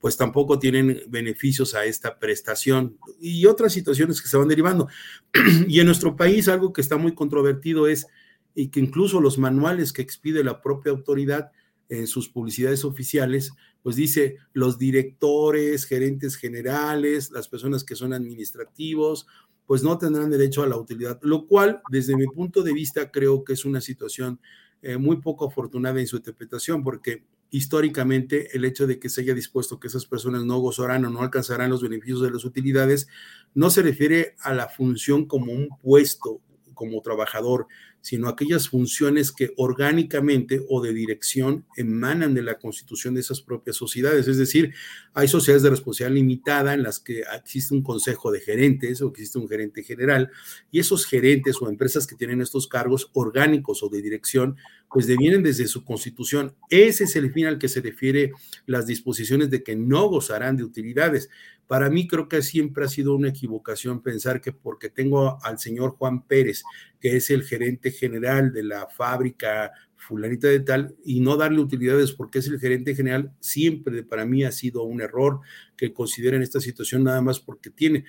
[0.00, 4.88] pues tampoco tienen beneficios a esta prestación y otras situaciones que se van derivando.
[5.68, 8.06] y en nuestro país, algo que está muy controvertido es,
[8.54, 11.52] y que incluso los manuales que expide la propia autoridad,
[11.88, 19.26] en sus publicidades oficiales, pues dice los directores, gerentes generales, las personas que son administrativos,
[19.66, 23.44] pues no tendrán derecho a la utilidad, lo cual desde mi punto de vista creo
[23.44, 24.40] que es una situación
[24.80, 29.34] eh, muy poco afortunada en su interpretación, porque históricamente el hecho de que se haya
[29.34, 33.08] dispuesto que esas personas no gozarán o no alcanzarán los beneficios de las utilidades
[33.54, 36.40] no se refiere a la función como un puesto
[36.74, 37.66] como trabajador,
[38.08, 43.76] sino aquellas funciones que orgánicamente o de dirección emanan de la constitución de esas propias
[43.76, 44.26] sociedades.
[44.28, 44.72] Es decir,
[45.12, 49.38] hay sociedades de responsabilidad limitada en las que existe un consejo de gerentes o existe
[49.38, 50.30] un gerente general
[50.70, 54.56] y esos gerentes o empresas que tienen estos cargos orgánicos o de dirección,
[54.90, 56.54] pues devienen desde su constitución.
[56.70, 58.32] Ese es el fin al que se refiere
[58.64, 61.28] las disposiciones de que no gozarán de utilidades.
[61.68, 65.90] Para mí creo que siempre ha sido una equivocación pensar que porque tengo al señor
[65.98, 66.62] Juan Pérez,
[66.98, 72.12] que es el gerente general de la fábrica fulanita de tal, y no darle utilidades
[72.12, 75.40] porque es el gerente general, siempre para mí ha sido un error
[75.76, 78.04] que consideren esta situación nada más porque tiene.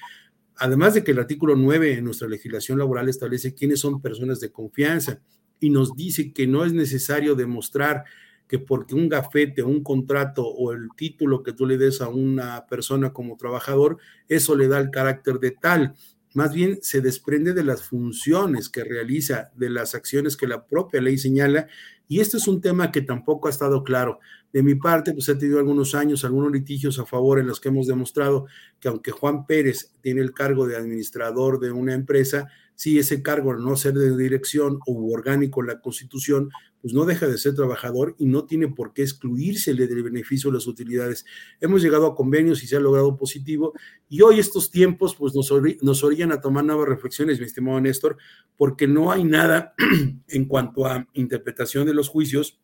[0.56, 4.52] Además de que el artículo 9 en nuestra legislación laboral establece quiénes son personas de
[4.52, 5.20] confianza
[5.60, 8.06] y nos dice que no es necesario demostrar
[8.48, 12.66] que porque un gafete, un contrato o el título que tú le des a una
[12.66, 15.94] persona como trabajador, eso le da el carácter de tal.
[16.34, 21.02] Más bien se desprende de las funciones que realiza, de las acciones que la propia
[21.02, 21.68] ley señala,
[22.08, 24.20] y este es un tema que tampoco ha estado claro.
[24.52, 27.70] De mi parte, pues he tenido algunos años, algunos litigios a favor en los que
[27.70, 28.48] hemos demostrado
[28.80, 32.48] que aunque Juan Pérez tiene el cargo de administrador de una empresa,
[32.80, 36.50] si ese cargo, no ser de dirección o orgánico en la Constitución,
[36.82, 40.56] pues no deja de ser trabajador y no tiene por qué excluírsele del beneficio de
[40.56, 41.26] las utilidades.
[41.60, 43.74] Hemos llegado a convenios y se ha logrado positivo
[44.08, 48.16] y hoy estos tiempos pues nos, nos orillan a tomar nuevas reflexiones, mi estimado Néstor,
[48.56, 49.74] porque no hay nada
[50.30, 52.62] en cuanto a interpretación de los juicios,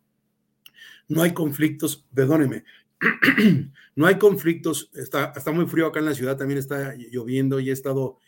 [1.07, 2.63] no hay conflictos, perdóneme,
[3.95, 7.69] no hay conflictos, está, está muy frío acá en la ciudad, también está lloviendo y
[7.69, 8.19] he estado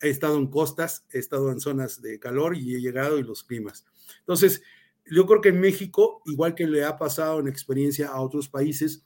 [0.00, 3.44] he estado en costas, he estado en zonas de calor y he llegado y los
[3.44, 3.84] climas.
[4.20, 4.62] Entonces,
[5.06, 9.04] yo creo que en México, igual que le ha pasado en experiencia a otros países,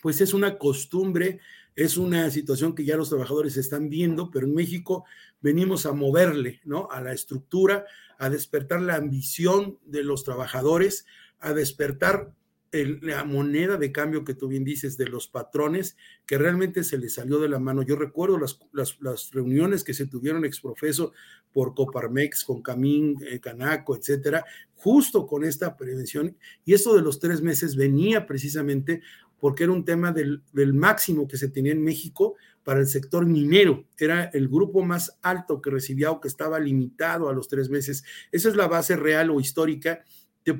[0.00, 1.40] pues es una costumbre,
[1.76, 5.04] es una situación que ya los trabajadores están viendo, pero en México
[5.40, 6.88] venimos a moverle, ¿no?
[6.90, 7.84] A la estructura,
[8.18, 11.06] a despertar la ambición de los trabajadores,
[11.42, 12.32] a despertar
[12.72, 17.14] la moneda de cambio que tú bien dices de los patrones, que realmente se les
[17.14, 17.82] salió de la mano.
[17.82, 21.12] Yo recuerdo las, las, reuniones que se tuvieron exprofeso
[21.52, 26.34] por Coparmex, con Camín, eh, Canaco, etcétera, justo con esta prevención.
[26.64, 29.02] Y esto de los tres meses venía precisamente
[29.38, 33.26] porque era un tema del, del máximo que se tenía en México para el sector
[33.26, 33.84] minero.
[33.98, 38.02] Era el grupo más alto que recibía o que estaba limitado a los tres meses.
[38.30, 40.04] Esa es la base real o histórica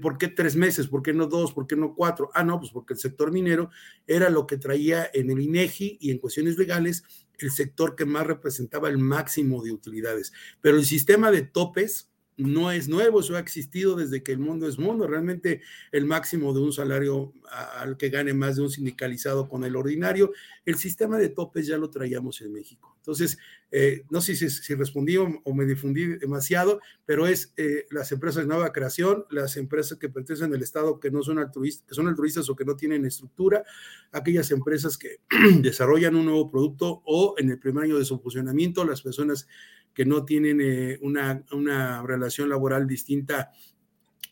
[0.00, 2.30] por qué tres meses, por qué no dos, por qué no cuatro.
[2.34, 3.70] Ah, no, pues porque el sector minero
[4.06, 7.04] era lo que traía en el INEGI y en cuestiones legales
[7.38, 10.32] el sector que más representaba el máximo de utilidades.
[10.60, 14.66] Pero el sistema de topes no es nuevo, eso ha existido desde que el mundo
[14.68, 15.06] es mundo.
[15.06, 19.76] Realmente el máximo de un salario al que gane más de un sindicalizado con el
[19.76, 20.32] ordinario,
[20.64, 22.96] el sistema de topes ya lo traíamos en México.
[22.96, 23.36] Entonces,
[23.70, 28.48] eh, no sé si, respondí o, me difundí demasiado, pero es eh, las empresas de
[28.48, 32.48] nueva creación, las empresas que pertenecen al Estado que no son altruistas, que son altruistas
[32.48, 33.64] o que no tienen estructura,
[34.12, 35.20] aquellas empresas que
[35.60, 39.48] desarrollan un nuevo producto o en el primer año de su funcionamiento, las personas
[39.94, 43.50] que no tienen eh, una, una relación laboral distinta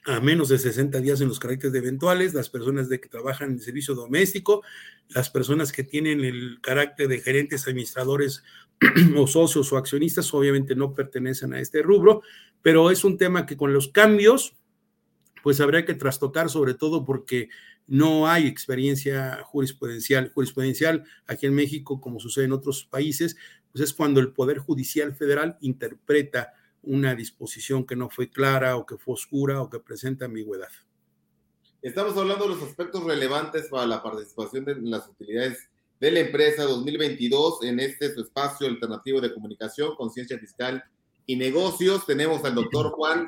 [0.07, 3.61] a menos de 60 días en los caracteres eventuales, las personas de que trabajan en
[3.61, 4.63] servicio doméstico,
[5.09, 8.43] las personas que tienen el carácter de gerentes, administradores
[9.17, 12.23] o socios o accionistas, obviamente no pertenecen a este rubro,
[12.63, 14.57] pero es un tema que con los cambios,
[15.43, 17.49] pues habría que trastocar sobre todo porque
[17.87, 20.31] no hay experiencia jurisprudencial.
[20.33, 23.37] Jurisprudencial aquí en México, como sucede en otros países,
[23.73, 26.53] pues es cuando el Poder Judicial Federal interpreta
[26.83, 30.71] una disposición que no fue clara o que fue oscura o que presenta ambigüedad.
[31.83, 36.65] Estamos hablando de los aspectos relevantes para la participación de las utilidades de la empresa
[36.65, 40.83] 2022 en este espacio alternativo de comunicación, conciencia fiscal
[41.27, 42.07] y negocios.
[42.07, 43.27] Tenemos al doctor Juan,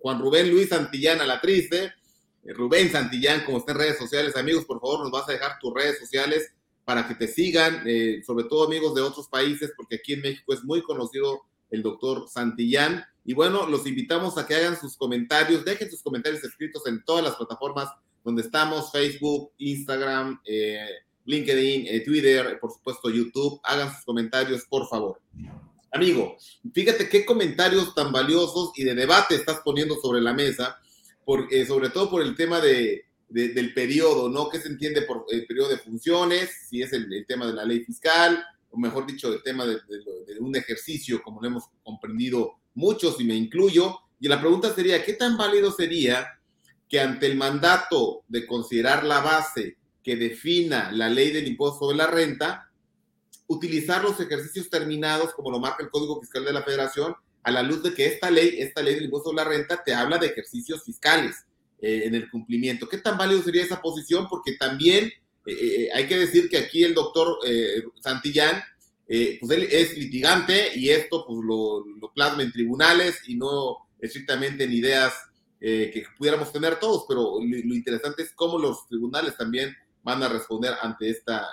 [0.00, 1.92] Juan Rubén Luis Santillana, la triste,
[2.44, 4.36] eh, Rubén Santillán, como está en redes sociales.
[4.36, 6.52] Amigos, por favor, nos vas a dejar tus redes sociales
[6.84, 10.52] para que te sigan, eh, sobre todo amigos de otros países, porque aquí en México
[10.52, 13.04] es muy conocido el doctor Santillán.
[13.24, 17.24] Y bueno, los invitamos a que hagan sus comentarios, dejen sus comentarios escritos en todas
[17.24, 17.88] las plataformas
[18.24, 20.88] donde estamos, Facebook, Instagram, eh,
[21.24, 23.60] LinkedIn, eh, Twitter, por supuesto YouTube.
[23.62, 25.20] Hagan sus comentarios, por favor.
[25.92, 26.36] Amigo,
[26.72, 30.78] fíjate qué comentarios tan valiosos y de debate estás poniendo sobre la mesa,
[31.66, 34.48] sobre todo por el tema de, del periodo, ¿no?
[34.48, 36.50] ¿Qué se entiende por el periodo de funciones?
[36.68, 40.38] Si es el, tema de la ley fiscal, o mejor dicho, el tema de, de,
[40.40, 43.98] un ejercicio, como lo hemos comprendido muchos y me incluyo.
[44.20, 46.26] Y la pregunta sería, ¿qué tan válido sería
[46.88, 51.96] que ante el mandato de considerar la base que defina la ley del impuesto sobre
[51.96, 52.70] la renta,
[53.46, 57.62] utilizar los ejercicios terminados, como lo marca el Código Fiscal de la Federación, a la
[57.62, 60.28] luz de que esta ley, esta ley del impuesto sobre la renta, te habla de
[60.28, 61.46] ejercicios fiscales
[61.84, 62.88] eh, en el cumplimiento.
[62.88, 64.28] ¿Qué tan válido sería esa posición?
[64.30, 65.06] Porque también
[65.44, 67.38] eh, eh, hay que decir que aquí el doctor
[68.00, 68.62] Santillán,
[69.04, 74.64] pues él es litigante y esto pues lo, lo, plasma en tribunales y no estrictamente
[74.64, 75.12] en ideas
[75.60, 80.28] que pudiéramos tener todos, pero lo, lo, interesante es cómo los tribunales también van a
[80.28, 81.46] responder ante esta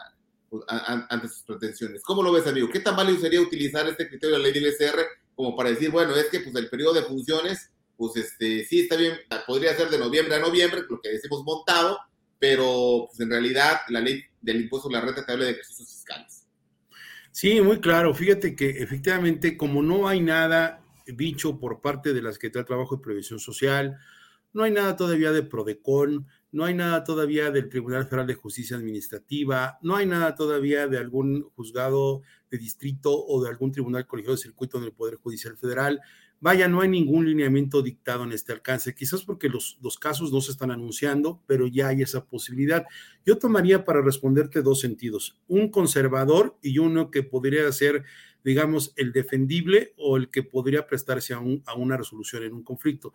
[0.48, 2.02] pues, ante sus pretensiones.
[2.04, 2.70] ¿Cómo lo ves, amigo?
[2.70, 5.90] ¿Qué tan válido sería utilizar este criterio de la ley del ISR como para decir,
[5.90, 9.90] bueno, es que pues el periodo de funciones pues este, sí está bien, podría ser
[9.90, 12.00] de noviembre a noviembre, lo que decimos montado,
[12.40, 15.92] pero pues en realidad la ley del impuesto a la renta te habla de ejercicios
[15.92, 16.48] fiscales.
[17.34, 18.14] Sí, muy claro.
[18.14, 22.96] Fíjate que efectivamente, como no hay nada dicho por parte de las que trae trabajo
[22.96, 23.98] de previsión social,
[24.54, 28.78] no hay nada todavía de Prodecon, no hay nada todavía del Tribunal Federal de Justicia
[28.78, 34.38] Administrativa, no hay nada todavía de algún juzgado de distrito o de algún tribunal colegiado
[34.38, 36.00] de circuito en el Poder Judicial Federal.
[36.42, 40.40] Vaya, no hay ningún lineamiento dictado en este alcance, quizás porque los, los casos no
[40.40, 42.86] se están anunciando, pero ya hay esa posibilidad.
[43.26, 48.06] Yo tomaría para responderte dos sentidos, un conservador y uno que podría ser,
[48.46, 53.14] digamos, el defendible o el que podría prestarse a, una resolución en un conflicto.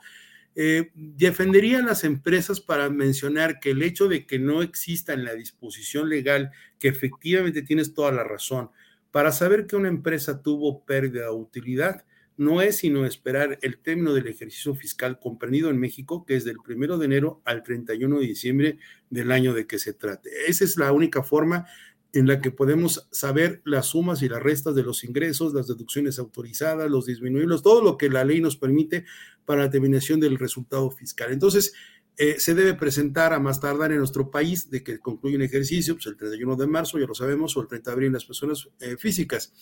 [0.54, 5.24] Eh, defendería a las empresas para mencionar que el hecho de que no exista en
[5.24, 8.70] la disposición legal, que efectivamente tienes toda la razón,
[9.10, 12.04] para saber que una empresa tuvo pérdida de utilidad,
[12.37, 16.59] no es sino esperar el término del ejercicio fiscal comprendido en México, que es del
[16.64, 18.79] primero de enero al 31 de diciembre
[19.11, 20.31] del año de que se trate.
[20.49, 21.66] Esa es la única forma
[22.12, 26.18] en la que podemos saber las sumas y las restas de los ingresos, las deducciones
[26.18, 29.05] autorizadas, los disminuibles, todo lo que la ley nos permite
[29.44, 31.33] para la determinación del resultado fiscal.
[31.33, 31.73] Entonces,
[32.16, 35.94] eh, se debe presentar a más tardar en nuestro país de que concluye un ejercicio,
[35.94, 38.68] pues el 31 de marzo, ya lo sabemos, o el 30 de abril las personas
[38.79, 39.53] eh, físicas.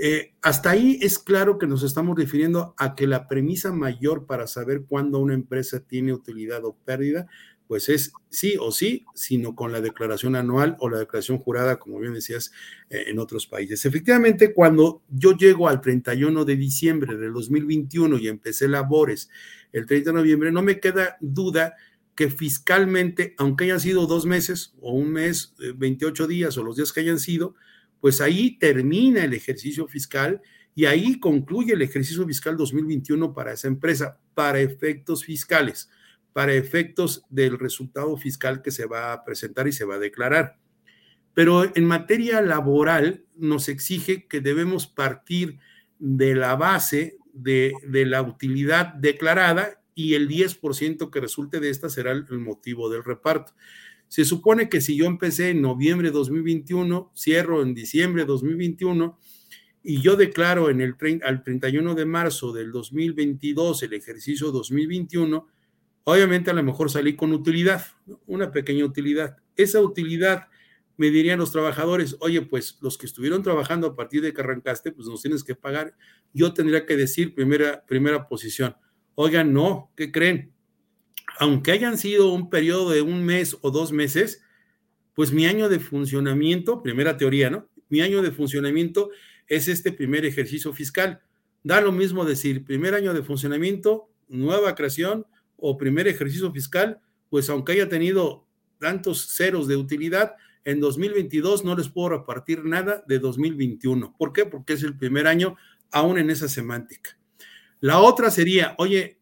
[0.00, 4.46] Eh, hasta ahí es claro que nos estamos refiriendo a que la premisa mayor para
[4.46, 7.26] saber cuándo una empresa tiene utilidad o pérdida,
[7.66, 11.98] pues es sí o sí, sino con la declaración anual o la declaración jurada, como
[11.98, 12.52] bien decías,
[12.90, 13.84] eh, en otros países.
[13.84, 19.28] Efectivamente, cuando yo llego al 31 de diciembre del 2021 y empecé labores
[19.72, 21.74] el 30 de noviembre, no me queda duda
[22.14, 26.76] que fiscalmente, aunque hayan sido dos meses o un mes, 28 eh, días o los
[26.76, 27.54] días que hayan sido,
[28.00, 30.40] pues ahí termina el ejercicio fiscal
[30.74, 35.90] y ahí concluye el ejercicio fiscal 2021 para esa empresa, para efectos fiscales,
[36.32, 40.56] para efectos del resultado fiscal que se va a presentar y se va a declarar.
[41.34, 45.58] Pero en materia laboral nos exige que debemos partir
[45.98, 47.72] de la base de,
[48.06, 53.52] la utilidad declarada y el 10% que resulte de esta será el motivo del reparto.
[54.08, 59.18] Se supone que si yo empecé en noviembre de 2021, cierro en diciembre de 2021
[59.82, 65.46] y yo declaro en el al 31 de marzo del 2022 el ejercicio 2021,
[66.04, 67.84] obviamente a lo mejor salí con utilidad,
[68.26, 69.36] una pequeña utilidad.
[69.56, 70.48] Esa utilidad
[70.96, 74.90] me dirían los trabajadores, oye, pues los que estuvieron trabajando a partir de que arrancaste,
[74.90, 75.94] pues nos tienes que pagar.
[76.32, 78.74] Yo tendría que decir primera, primera posición,
[79.14, 80.52] oigan, no, ¿qué creen?
[81.38, 84.42] Aunque hayan sido un periodo de un mes o dos meses,
[85.14, 87.68] pues mi año de funcionamiento, primera teoría, ¿no?
[87.88, 89.10] Mi año de funcionamiento
[89.46, 91.20] es este primer ejercicio fiscal.
[91.62, 95.26] Da lo mismo decir primer año de funcionamiento, nueva creación
[95.56, 98.46] o primer ejercicio fiscal, pues aunque haya tenido
[98.78, 100.34] tantos ceros de utilidad,
[100.64, 104.14] en 2022 no les puedo repartir nada de 2021.
[104.18, 104.44] ¿Por qué?
[104.44, 105.56] Porque es el primer año
[105.90, 107.18] aún en esa semántica.
[107.80, 109.17] La otra sería, oye,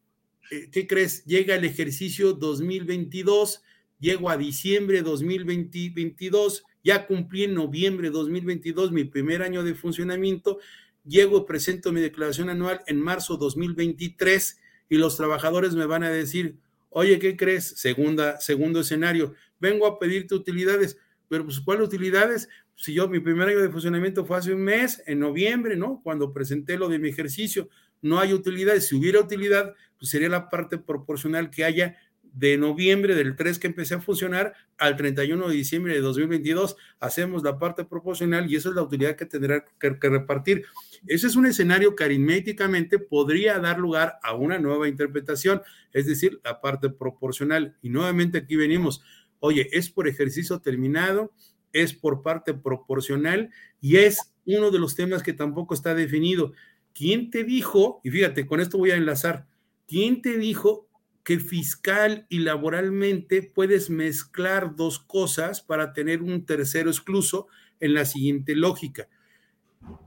[0.72, 1.24] ¿qué crees?
[1.24, 3.62] Llega el ejercicio 2022,
[3.98, 10.58] llego a diciembre 2022, ya cumplí en noviembre 2022 mi primer año de funcionamiento,
[11.04, 16.58] llego, presento mi declaración anual en marzo 2023 y los trabajadores me van a decir,
[16.98, 17.74] Oye, ¿qué crees?
[17.76, 20.96] Segunda, segundo escenario, vengo a pedirte utilidades,
[21.28, 22.48] pero pues ¿cuáles utilidades?
[22.74, 26.00] Si yo mi primer año de funcionamiento fue hace un mes, en noviembre, ¿no?
[26.02, 27.68] Cuando presenté lo de mi ejercicio,
[28.02, 28.88] no hay utilidades.
[28.88, 31.96] Si hubiera utilidad, pues sería la parte proporcional que haya
[32.36, 36.76] de noviembre del 3 que empecé a funcionar al 31 de diciembre de 2022.
[37.00, 40.64] Hacemos la parte proporcional y esa es la utilidad que tendrá que, repartir.
[41.06, 45.62] Ese es un escenario que aritméticamente podría dar lugar a una nueva interpretación,
[45.94, 47.74] es decir, la parte proporcional.
[47.80, 49.02] Y nuevamente aquí venimos,
[49.40, 51.32] oye, es por ejercicio terminado,
[51.72, 56.52] es por parte proporcional y es uno de los temas que tampoco está definido.
[56.96, 59.46] ¿Quién te dijo, y fíjate, con esto voy a enlazar,
[59.86, 60.88] ¿quién te dijo
[61.26, 67.48] que fiscal y laboralmente puedes mezclar dos cosas para tener un tercero excluso
[67.80, 69.08] en la siguiente lógica.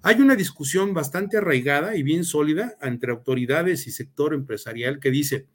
[0.02, 5.46] Hay una discusión bastante arraigada y bien sólida entre autoridades y sector empresarial que dice,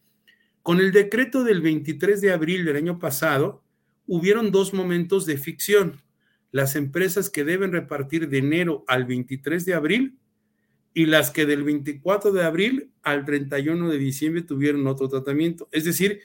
[0.63, 3.65] con el decreto del 23 de abril del año pasado,
[4.07, 6.03] hubieron dos momentos de ficción.
[6.53, 10.19] Las empresas que deben repartir de enero al 23 de abril
[10.95, 15.69] y las que del 24 de abril al 31 de diciembre tuvieron otro tratamiento.
[15.73, 16.21] Es decir,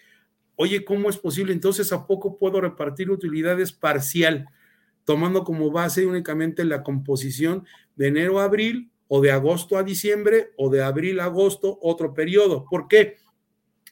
[0.56, 1.54] oye, ¿cómo es posible?
[1.54, 4.48] Entonces, ¿a poco puedo repartir utilidades parcial,
[5.06, 7.66] tomando como base únicamente la composición
[7.96, 12.14] de enero a abril o de agosto a diciembre o de abril a agosto, otro
[12.14, 12.66] periodo?
[12.70, 13.18] ¿Por qué?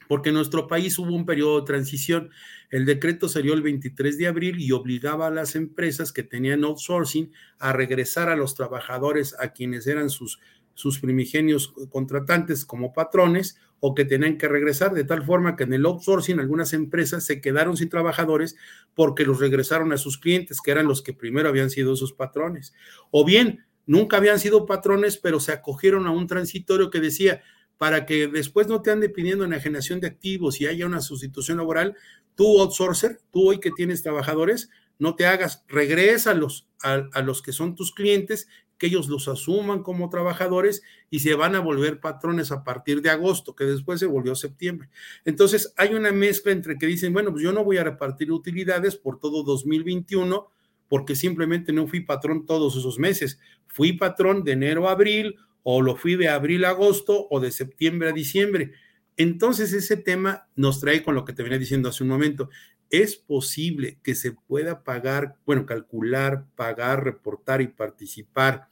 [0.07, 2.29] Porque en nuestro país hubo un periodo de transición.
[2.69, 7.31] El decreto salió el 23 de abril y obligaba a las empresas que tenían outsourcing
[7.57, 10.39] a regresar a los trabajadores a quienes eran sus
[10.77, 15.73] sus primigenios contratantes como patrones o que tenían que regresar, de tal forma que en
[15.73, 18.55] el outsourcing algunas empresas se quedaron sin trabajadores
[18.93, 22.75] porque los regresaron a sus clientes, que eran los que primero habían sido sus patrones.
[23.09, 27.41] O bien, nunca habían sido patrones, pero se acogieron a un transitorio que decía,
[27.79, 31.95] para que después no te ande pidiendo enajenación de activos y haya una sustitución laboral,
[32.35, 34.69] tú outsourcer, tú hoy que tienes trabajadores,
[34.99, 38.47] no te hagas, regrésalos a, a los que son tus clientes
[38.77, 43.09] que ellos los asuman como trabajadores y se van a volver patrones a partir de
[43.09, 44.89] agosto, que después se volvió septiembre.
[45.25, 48.95] Entonces, hay una mezcla entre que dicen, bueno, pues yo no voy a repartir utilidades
[48.95, 50.49] por todo 2021
[50.87, 53.39] porque simplemente no fui patrón todos esos meses.
[53.67, 57.51] Fui patrón de enero a abril o lo fui de abril a agosto o de
[57.51, 58.71] septiembre a diciembre.
[59.17, 62.49] Entonces, ese tema nos trae con lo que te venía diciendo hace un momento
[62.89, 68.69] es posible que se pueda pagar, bueno, calcular, pagar, reportar y participar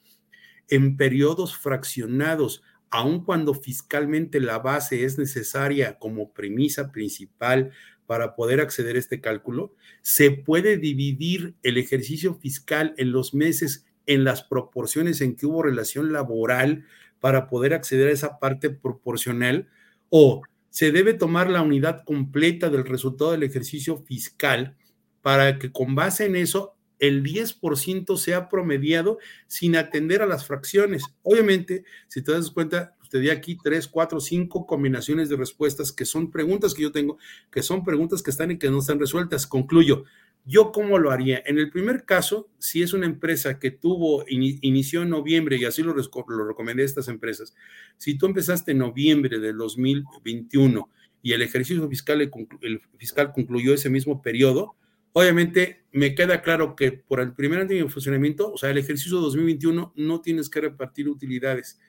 [0.70, 7.72] en periodos fraccionados, aun cuando fiscalmente la base es necesaria como premisa principal
[8.06, 13.86] para poder acceder a este cálculo, se puede dividir el ejercicio fiscal en los meses
[14.06, 16.86] en las proporciones en que hubo relación laboral
[17.20, 19.68] para poder acceder a esa parte proporcional
[20.10, 20.44] o
[20.76, 24.76] se debe tomar la unidad completa del resultado del ejercicio fiscal
[25.22, 29.18] para que con base en eso el 10% sea promediado
[29.48, 31.06] sin atender a las fracciones.
[31.24, 36.04] Obviamente, si te das cuenta, usted di aquí tres, cuatro, cinco combinaciones de respuestas que
[36.04, 37.20] son preguntas que yo tengo,
[37.50, 39.48] que son preguntas que están y que no están resueltas.
[39.48, 40.04] Concluyo.
[40.48, 41.42] ¿Yo cómo lo haría?
[41.46, 45.82] En el primer caso, si es una empresa que tuvo, inició en noviembre, y así
[45.82, 47.56] lo, lo recomendé a estas empresas,
[47.98, 50.88] si tú empezaste en noviembre del 2021
[51.24, 52.22] y el ejercicio fiscal,
[52.62, 54.76] el fiscal concluyó ese mismo periodo,
[55.14, 59.20] obviamente me queda claro que por el primer año de funcionamiento, o sea, el ejercicio
[59.22, 61.80] 2021, no tienes que repartir utilidades.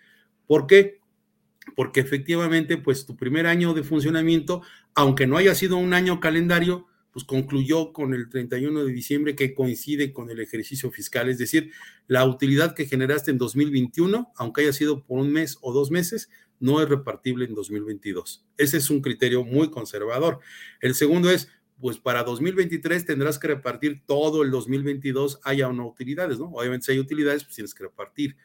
[0.46, 1.00] ¿Por qué?
[1.74, 4.62] Porque efectivamente, pues tu primer año de funcionamiento,
[4.94, 6.86] aunque no haya sido un año calendario,
[7.16, 11.72] pues concluyó con el 31 de diciembre que coincide con el ejercicio fiscal, es decir,
[12.08, 16.28] la utilidad que generaste en 2021, aunque haya sido por un mes o dos meses,
[16.60, 18.44] no es repartible en 2022.
[18.58, 20.40] Ese es un criterio muy conservador.
[20.82, 21.48] El segundo es,
[21.80, 26.50] pues para 2023 tendrás que repartir todo el 2022, haya o no utilidades, ¿no?
[26.50, 28.36] Obviamente si hay utilidades, pues tienes que repartir.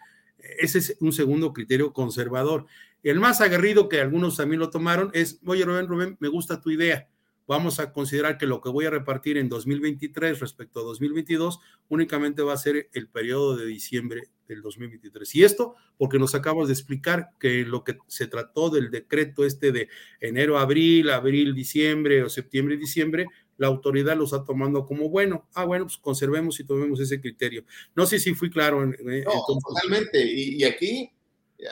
[0.59, 2.67] Ese es un segundo criterio conservador.
[3.03, 6.71] El más aguerrido que algunos también lo tomaron es, oye Rubén, Rubén, me gusta tu
[6.71, 7.10] idea
[7.51, 12.43] vamos a considerar que lo que voy a repartir en 2023 respecto a 2022 únicamente
[12.43, 15.35] va a ser el periodo de diciembre del 2023.
[15.35, 19.73] Y esto porque nos acabamos de explicar que lo que se trató del decreto este
[19.73, 19.89] de
[20.21, 23.27] enero, abril, abril, diciembre o septiembre, diciembre,
[23.57, 25.49] la autoridad lo está tomando como bueno.
[25.53, 27.65] Ah, bueno, pues conservemos y tomemos ese criterio.
[27.95, 28.81] No sé si fui claro.
[28.81, 28.91] En,
[29.25, 30.25] no, totalmente.
[30.25, 31.11] Y, y aquí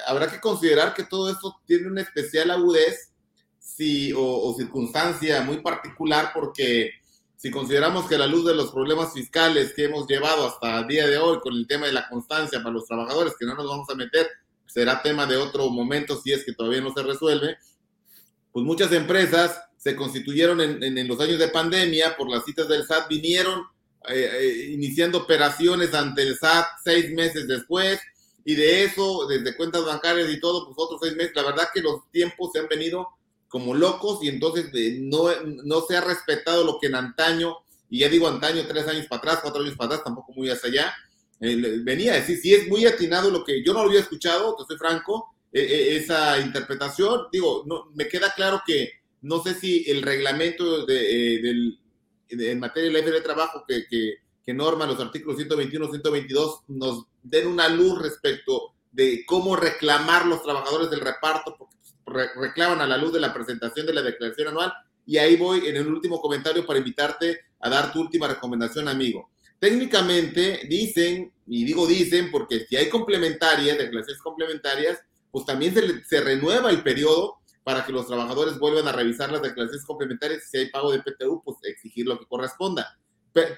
[0.08, 3.09] habrá que considerar que todo esto tiene una especial agudez
[4.16, 6.92] o, circunstancia muy particular porque
[7.36, 11.08] si consideramos que la luz de los problemas fiscales que hemos llevado hasta el día
[11.08, 13.90] de hoy con el tema de la constancia para los trabajadores, que no nos vamos
[13.90, 14.28] a meter,
[14.66, 17.58] será tema de otro momento si es que todavía no se resuelve,
[18.52, 23.08] pues muchas empresas se constituyeron en, los años de pandemia por las citas del SAT,
[23.08, 23.62] vinieron
[24.10, 28.00] eh, eh, iniciando operaciones ante el SAT seis meses después,
[28.44, 31.34] y de eso, desde cuentas bancarias y todo, pues otros seis meses.
[31.36, 33.08] La verdad que los tiempos se han venido
[33.50, 34.72] como locos y entonces
[35.02, 37.58] no, no se ha respetado lo que en antaño,
[37.90, 40.70] y ya digo antaño, tres años para atrás, cuatro años para atrás, tampoco muy hacia
[40.70, 40.94] allá,
[41.42, 44.56] eh, venía a decir, si es muy atinado lo que yo no lo había escuchado,
[44.56, 48.92] te soy franco, esa interpretación, digo, no, me queda claro que
[49.22, 51.80] no sé si el reglamento de, eh, del,
[52.30, 57.06] en materia de ley de trabajo que, que, que, norma los artículos 121, 122 nos
[57.24, 61.76] den una luz respecto de cómo reclamar los trabajadores del reparto, porque
[62.10, 64.74] reclaman a la luz de la presentación de la declaración anual.
[65.06, 69.30] Y ahí voy en el último comentario para invitarte a dar tu última recomendación, amigo.
[69.60, 75.00] Técnicamente dicen, y digo dicen porque si hay complementarias, declaraciones complementarias,
[75.32, 75.74] pues también
[76.08, 80.58] se, renueva el periodo para que los trabajadores vuelvan a revisar las declaraciones complementarias si
[80.58, 82.98] hay pago de PTU, pues exigir lo que corresponda.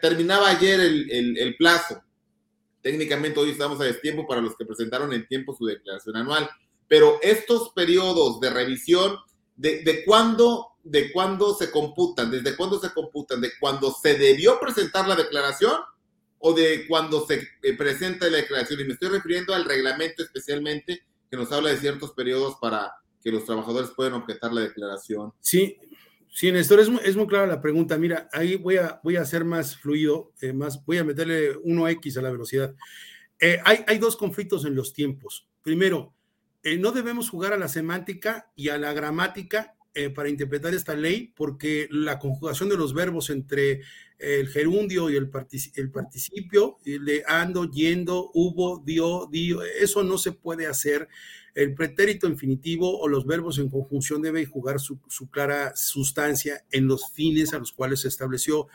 [0.02, 2.02] terminaba ayer el, el, plazo.
[2.82, 6.50] Técnicamente hoy estamos a destiempo para los que presentaron en tiempo su declaración anual,
[6.92, 9.16] pero estos periodos de revisión,
[9.56, 12.30] ¿de, de cuándo, de cuándo se computan?
[12.30, 13.40] ¿Desde cuándo se computan?
[13.40, 15.80] ¿De cuándo se debió presentar la declaración
[16.40, 18.82] o de cuando se eh, presenta la declaración?
[18.82, 22.92] Y me estoy refiriendo al reglamento especialmente que nos habla de ciertos periodos para
[23.24, 25.32] que los trabajadores pueden objetar la declaración.
[25.40, 25.78] Sí,
[26.30, 27.98] sí, Néstor, es, es muy clara la pregunta.
[27.98, 32.18] Mira, ahí voy a, voy a hacer más fluido, eh, más, voy a meterle 1x
[32.18, 32.76] a la velocidad.
[33.40, 35.48] Eh, hay, hay, dos conflictos en los tiempos.
[35.64, 36.14] Primero,
[36.64, 39.76] eh, no debemos jugar a la semántica y a la gramática
[40.16, 43.82] para interpretar esta ley, porque la conjugación de los verbos entre
[44.20, 45.30] el gerundio y el,
[45.76, 51.10] el participio, de ando, yendo, hubo, dio, dio, eso no se puede hacer
[51.56, 55.00] el pretérito infinitivo o los verbos en conjunción deben jugar su,
[55.30, 58.68] clara sustancia en los fines a los cuales se estableció.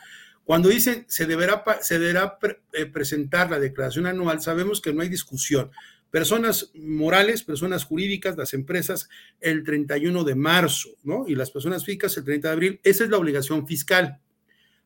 [0.43, 2.37] Cuando dicen se deberá, se deberá
[2.73, 5.71] eh, presentar la declaración anual, sabemos que no hay discusión.
[6.11, 9.09] Personas morales, personas jurídicas, las empresas
[9.41, 11.25] el 31 de marzo, ¿no?
[11.27, 12.79] Y las personas físicas el 30 de abril.
[12.83, 14.19] Esa es la obligación fiscal.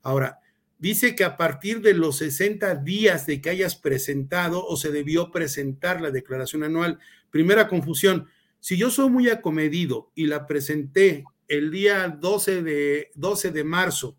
[0.01, 0.39] Ahora,
[0.79, 5.31] dice que a partir de los 60 días de que hayas presentado o se debió
[5.31, 6.99] presentar la declaración anual,
[7.31, 8.27] Primera confusión,
[8.59, 14.17] si yo soy muy acomedido y la presenté el día 12 de, 12 de marzo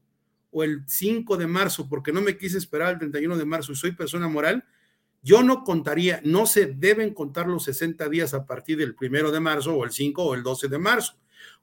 [0.50, 3.76] o el 5 de marzo porque no me quise esperar el 31 de marzo y
[3.76, 4.64] soy persona moral,
[5.22, 9.40] yo no contaría, no se deben contar los 60 días a partir del 1 de
[9.40, 11.14] marzo o el 5 o el 12 de marzo.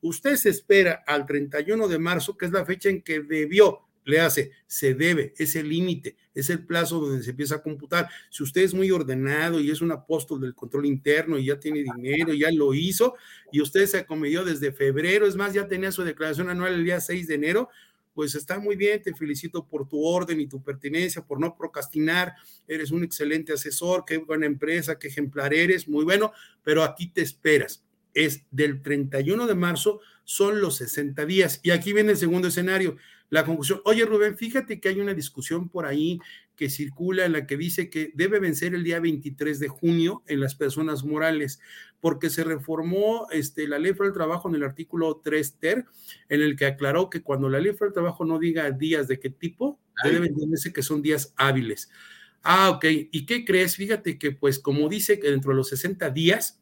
[0.01, 4.19] Usted se espera al 31 de marzo, que es la fecha en que debió le
[4.19, 8.09] hace, se debe, es el límite, es el plazo donde se empieza a computar.
[8.29, 11.83] Si usted es muy ordenado y es un apóstol del control interno y ya tiene
[11.83, 13.15] dinero, ya lo hizo,
[13.51, 16.99] y usted se acomedió desde febrero, es más, ya tenía su declaración anual el día
[16.99, 17.69] 6 de enero,
[18.19, 22.35] pues está muy bien, te felicito por tu orden y tu pertinencia, por no procrastinar,
[22.67, 27.21] eres un excelente asesor, qué buena empresa, qué ejemplar eres, muy bueno, pero aquí te
[27.21, 27.81] esperas.
[28.13, 31.61] Es del 31 de marzo, son los 60 días.
[31.63, 32.97] Y aquí viene el segundo escenario
[33.29, 33.79] la conclusión.
[33.85, 36.19] Oye, Rubén, fíjate que hay una discusión por ahí
[36.59, 40.41] que circula en la que dice que debe vencer el día 23 de junio en
[40.41, 41.61] las personas morales,
[42.01, 45.85] porque se reformó este, la ley para el trabajo en el artículo 3 ter,
[46.27, 49.21] en el que aclaró que cuando la ley para el trabajo no diga días de
[49.21, 51.89] qué tipo, debe entenderse que son días hábiles.
[52.43, 52.83] Ah, ok.
[53.09, 53.77] ¿Y qué crees?
[53.77, 56.59] Fíjate que, pues, como dice que dentro de los 60 días,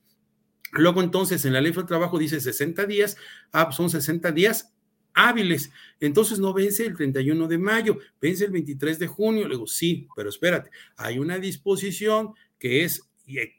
[0.73, 3.17] luego entonces en la ley para el trabajo dice 60 días,
[3.51, 4.76] ah, pues son 60 días
[5.17, 5.71] hábiles.
[5.99, 9.47] Entonces no vence el 31 de mayo, vence el 23 de junio.
[9.47, 13.03] Le digo, sí, pero espérate, hay una disposición que es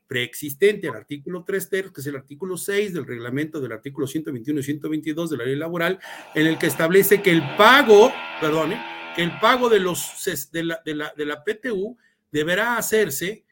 [0.06, 4.60] preexistente al artículo 3 ter, que es el artículo 6 del reglamento del artículo 121
[4.60, 5.98] y 122 de la ley laboral,
[6.34, 8.80] en el que establece que el pago, perdone,
[9.14, 10.00] que el pago de los
[10.52, 11.98] de la, de la, de la PTU
[12.32, 13.44] deberá hacerse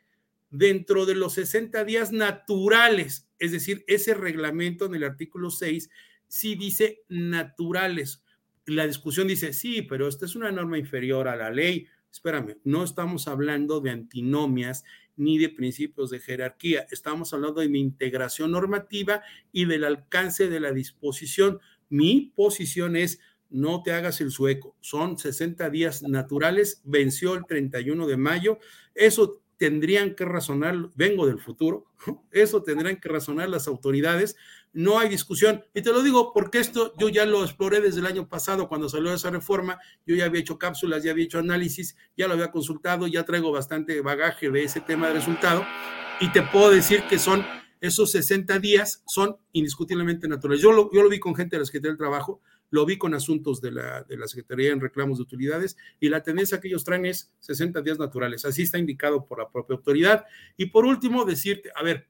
[0.48, 5.90] dentro de los 60 días naturales, es decir, ese reglamento en el artículo 6
[6.28, 8.22] sí dice naturales.
[8.66, 11.86] La discusión dice, sí, pero esta es una norma inferior a la ley.
[12.10, 14.84] Espérame, no estamos hablando de antinomias
[15.16, 20.60] ni de principios de jerarquía, estamos hablando de mi integración normativa y del alcance de
[20.60, 21.60] la disposición.
[21.88, 28.06] Mi posición es, no te hagas el sueco, son 60 días naturales, venció el 31
[28.06, 28.58] de mayo,
[28.94, 31.86] eso tendrían que razonar, vengo del futuro,
[32.30, 34.36] eso tendrían que razonar las autoridades,
[34.72, 35.64] no hay discusión.
[35.74, 38.88] Y te lo digo porque esto yo ya lo exploré desde el año pasado cuando
[38.88, 42.50] salió esa reforma, yo ya había hecho cápsulas, ya había hecho análisis, ya lo había
[42.50, 45.64] consultado, ya traigo bastante bagaje de ese tema de resultado
[46.20, 47.44] y te puedo decir que son
[47.80, 50.62] esos 60 días son indiscutiblemente naturales.
[50.62, 52.40] Yo lo, yo lo vi con gente de la Secretaría del Trabajo,
[52.70, 56.22] lo vi con asuntos de la, de la Secretaría en reclamos de utilidades y la
[56.22, 58.44] tendencia que ellos traen es 60 días naturales.
[58.44, 60.24] Así está indicado por la propia autoridad.
[60.56, 62.08] Y por último, decirte, a ver,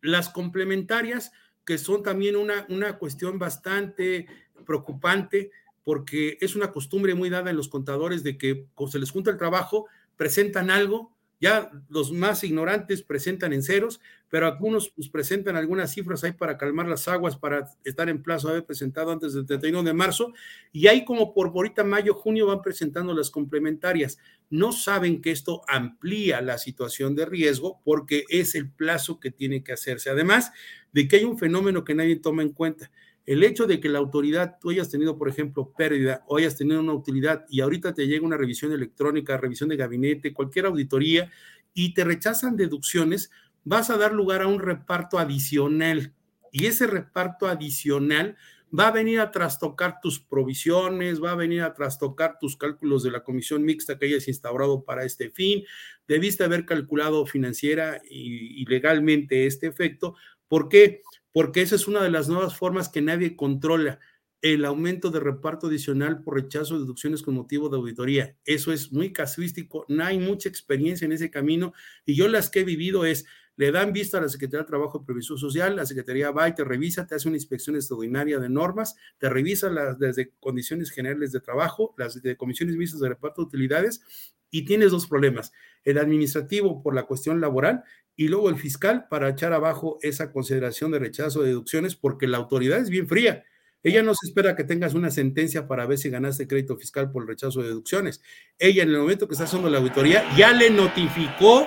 [0.00, 1.32] las complementarias,
[1.64, 4.26] que son también una, una cuestión bastante
[4.66, 5.50] preocupante,
[5.84, 9.30] porque es una costumbre muy dada en los contadores de que cuando se les junta
[9.30, 9.86] el trabajo,
[10.16, 16.22] presentan algo, ya los más ignorantes presentan en ceros, pero algunos pues, presentan algunas cifras
[16.22, 19.92] ahí para calmar las aguas, para estar en plazo haber presentado antes del 31 de
[19.92, 20.32] marzo,
[20.70, 24.18] y ahí como por ahorita mayo, junio van presentando las complementarias.
[24.50, 29.64] No saben que esto amplía la situación de riesgo porque es el plazo que tiene
[29.64, 30.10] que hacerse.
[30.10, 30.52] Además
[30.92, 32.88] de que hay un fenómeno que nadie toma en cuenta
[33.24, 36.80] el hecho de que la autoridad, tú hayas tenido, por ejemplo, pérdida o hayas tenido
[36.80, 41.30] una utilidad y ahorita te llega una revisión electrónica, revisión de gabinete, cualquier auditoría
[41.72, 43.30] y te rechazan deducciones,
[43.64, 46.12] vas a dar lugar a un reparto adicional.
[46.50, 48.36] Y ese reparto adicional
[48.76, 53.10] va a venir a trastocar tus provisiones, va a venir a trastocar tus cálculos de
[53.10, 55.64] la comisión mixta que hayas instaurado para este fin.
[56.08, 60.16] Debiste haber calculado financiera y, y legalmente este efecto.
[60.48, 61.02] ¿Por qué?
[61.32, 63.98] Porque esa es una de las nuevas formas que nadie controla,
[64.42, 68.36] el aumento de reparto adicional por rechazo de deducciones con motivo de auditoría.
[68.44, 71.72] Eso es muy casuístico, no hay mucha experiencia en ese camino
[72.04, 73.24] y yo las que he vivido es,
[73.56, 76.54] le dan vista a la Secretaría de Trabajo y Previsión Social, la Secretaría va y
[76.54, 81.32] te revisa, te hace una inspección extraordinaria de normas, te revisa las desde condiciones generales
[81.32, 84.02] de trabajo, las de comisiones mixtas de reparto de utilidades
[84.50, 85.52] y tienes dos problemas,
[85.84, 87.84] el administrativo por la cuestión laboral
[88.16, 92.38] y luego el fiscal para echar abajo esa consideración de rechazo de deducciones porque la
[92.38, 93.44] autoridad es bien fría.
[93.82, 97.22] Ella no se espera que tengas una sentencia para ver si ganaste crédito fiscal por
[97.22, 98.22] el rechazo de deducciones.
[98.58, 101.66] Ella en el momento que está haciendo la auditoría ya le notificó,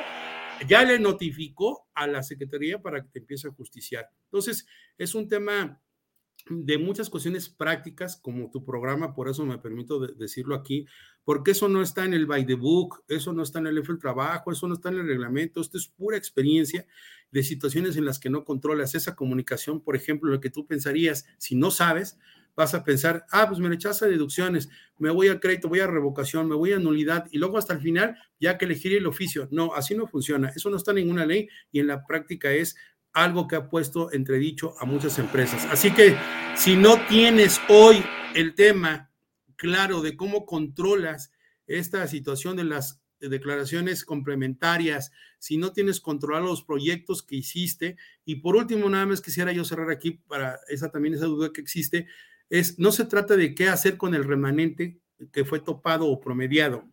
[0.67, 4.09] ya le notificó a la Secretaría para que te empiece a justiciar.
[4.25, 4.65] Entonces,
[4.97, 5.81] es un tema
[6.47, 10.85] de muchas cuestiones prácticas, como tu programa, por eso me permito decirlo aquí,
[11.23, 13.99] porque eso no está en el by the book, eso no está en el del
[13.99, 16.85] trabajo, eso no está en el reglamento, esto es pura experiencia
[17.31, 21.25] de situaciones en las que no controlas esa comunicación, por ejemplo, lo que tú pensarías,
[21.39, 22.19] si no sabes,
[22.55, 26.47] vas a pensar, ah, pues me rechaza deducciones, me voy a crédito, voy a revocación,
[26.47, 29.47] me voy a nulidad y luego hasta el final ya que elegir el oficio.
[29.51, 32.75] No, así no funciona, eso no está en ninguna ley y en la práctica es
[33.13, 35.65] algo que ha puesto entredicho a muchas empresas.
[35.71, 36.15] Así que
[36.55, 38.03] si no tienes hoy
[38.35, 39.09] el tema
[39.55, 41.31] claro de cómo controlas
[41.67, 48.35] esta situación de las declaraciones complementarias, si no tienes controlado los proyectos que hiciste, y
[48.35, 52.07] por último, nada más quisiera yo cerrar aquí para esa también esa duda que existe,
[52.49, 54.99] es no se trata de qué hacer con el remanente
[55.31, 56.85] que fue topado o promediado.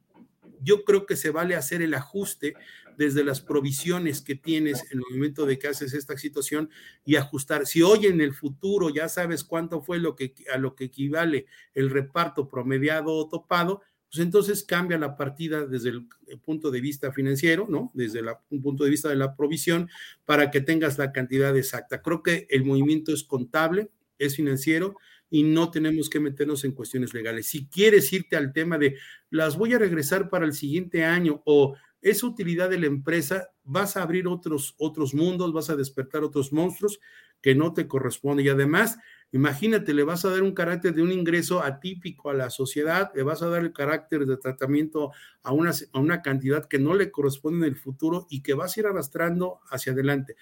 [0.60, 2.54] Yo creo que se vale hacer el ajuste
[2.96, 6.70] desde las provisiones que tienes en el momento de que haces esta situación
[7.04, 7.66] y ajustar.
[7.66, 11.46] Si hoy en el futuro ya sabes cuánto fue lo que, a lo que equivale
[11.74, 16.06] el reparto promediado o topado, pues entonces cambia la partida desde el
[16.44, 17.90] punto de vista financiero, ¿no?
[17.94, 18.26] Desde el
[18.62, 19.88] punto de vista de la provisión
[20.26, 22.02] para que tengas la cantidad exacta.
[22.02, 24.96] Creo que el movimiento es contable, es financiero
[25.32, 27.46] y no tenemos que meternos en cuestiones legales.
[27.46, 28.98] Si quieres irte al tema de
[29.30, 33.96] las voy a regresar para el siguiente año o esa utilidad de la empresa, vas
[33.96, 37.00] a abrir otros, otros mundos, vas a despertar otros monstruos
[37.40, 38.44] que no te corresponden.
[38.44, 38.98] Y además,
[39.32, 43.22] imagínate, le vas a dar un carácter de un ingreso atípico a la sociedad, le
[43.22, 45.12] vas a dar el carácter de tratamiento
[45.42, 48.76] a una, a una cantidad que no le corresponde en el futuro y que vas
[48.76, 50.36] a ir arrastrando hacia adelante.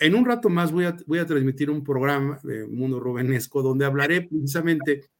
[0.00, 5.10] En un rato más voy a, transmitir un programa de Mundo Rubenesco donde hablaré precisamente,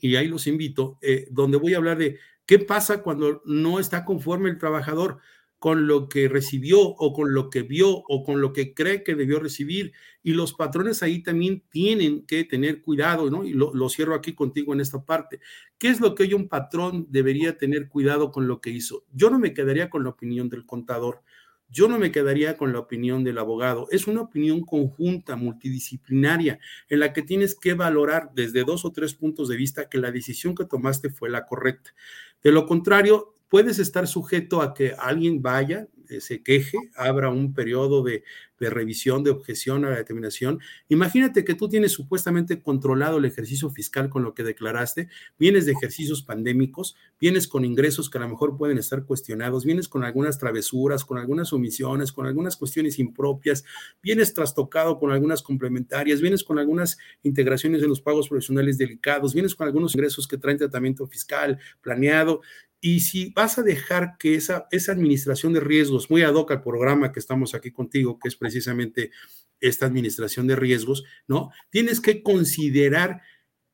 [0.00, 4.04] y ahí los invito, eh, donde voy a hablar de ¿Qué pasa cuando no está
[4.04, 5.18] conforme el trabajador
[5.58, 9.14] con lo que recibió o con lo que vio o con lo que cree que
[9.14, 9.92] debió recibir?
[10.24, 13.44] Y los patrones ahí también tienen que tener cuidado, ¿no?
[13.44, 15.40] Y lo, cierro aquí contigo en esta parte.
[15.78, 19.04] ¿Qué es lo que hoy un patrón debería tener cuidado con lo que hizo?
[19.12, 21.22] Yo no me quedaría con la opinión del contador.
[21.72, 23.88] Yo no me quedaría con la opinión del abogado.
[23.90, 26.58] Es una opinión conjunta, multidisciplinaria,
[26.90, 30.12] en la que tienes que valorar desde dos o tres puntos de vista que la
[30.12, 31.94] decisión que tomaste fue la correcta.
[32.42, 35.88] De lo contrario, puedes estar sujeto a que alguien vaya,
[36.20, 38.24] se queje, abra un periodo de,
[38.60, 40.60] revisión, de objeción a la determinación.
[40.88, 45.72] Imagínate que tú tienes supuestamente controlado el ejercicio fiscal con lo que declaraste, vienes de
[45.72, 50.38] ejercicios pandémicos, vienes con ingresos que a lo mejor pueden estar cuestionados, vienes con algunas
[50.38, 53.64] travesuras, con algunas omisiones, con algunas cuestiones impropias,
[54.00, 59.56] vienes trastocado con algunas complementarias, vienes con algunas integraciones en los pagos profesionales delicados, vienes
[59.56, 62.42] con algunos ingresos que traen tratamiento fiscal planeado
[62.84, 66.62] y si vas a dejar que esa, esa administración de riesgos, muy ad hoc al
[66.62, 69.12] programa que estamos aquí contigo, que es precisamente
[69.60, 71.50] esta administración de riesgos, ¿no?
[71.70, 73.22] Tienes que considerar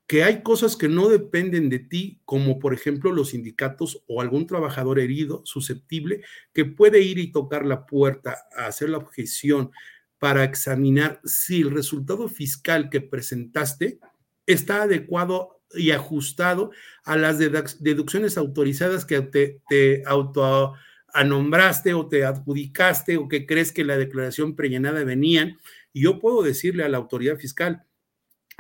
[0.07, 4.47] que hay cosas que no dependen de ti, como por ejemplo los sindicatos o algún
[4.47, 9.71] trabajador herido, susceptible, que puede ir y tocar la puerta a hacer la objeción
[10.19, 14.01] para examinar si el resultado fiscal que presentaste
[14.45, 16.71] está adecuado y ajustado
[17.05, 20.75] a las deducciones autorizadas que te, te auto
[21.25, 25.59] nombraste o te adjudicaste o que crees que la declaración prellenada venían.
[25.93, 27.85] Y yo puedo decirle a la autoridad fiscal,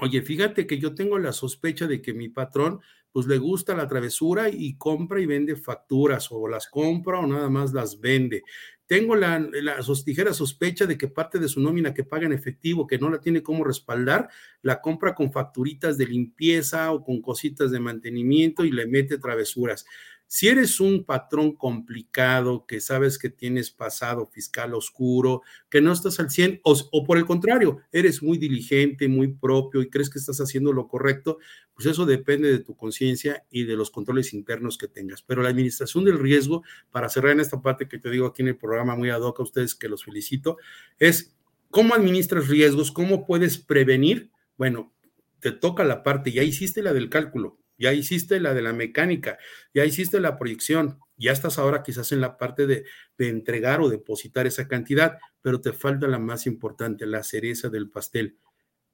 [0.00, 2.80] oye, fíjate que yo tengo la sospecha de que mi patrón
[3.12, 7.48] pues le gusta la travesura y compra y vende facturas o las compra o nada
[7.48, 8.42] más las vende.
[8.89, 12.99] Tengo la, la sospecha de que parte de su nómina que paga en efectivo, que
[12.99, 14.30] no la tiene como respaldar,
[14.62, 19.84] la compra con facturitas de limpieza o con cositas de mantenimiento y le mete travesuras.
[20.31, 26.20] Si eres un patrón complicado, que sabes que tienes pasado fiscal oscuro, que no estás
[26.20, 30.39] al 100, o, por el contrario, eres muy diligente, muy propio y crees que estás
[30.39, 31.39] haciendo lo correcto,
[31.72, 35.22] pues eso depende de tu conciencia y de los controles internos que tengas.
[35.22, 38.49] Pero la administración del riesgo, para cerrar en esta parte que te digo aquí en
[38.49, 40.59] el programa muy ad hoc a ustedes que los felicito,
[40.99, 41.35] es
[41.70, 44.31] cómo administras riesgos, cómo puedes prevenir.
[44.59, 44.93] Bueno,
[45.41, 49.39] te toca la parte, ya hiciste la del cálculo, ya hiciste la de la mecánica,
[49.72, 52.85] ya hiciste la proyección, ya estás ahora quizás en la parte de,
[53.18, 58.39] entregar o depositar esa cantidad, pero te falta la más importante, la cereza del pastel.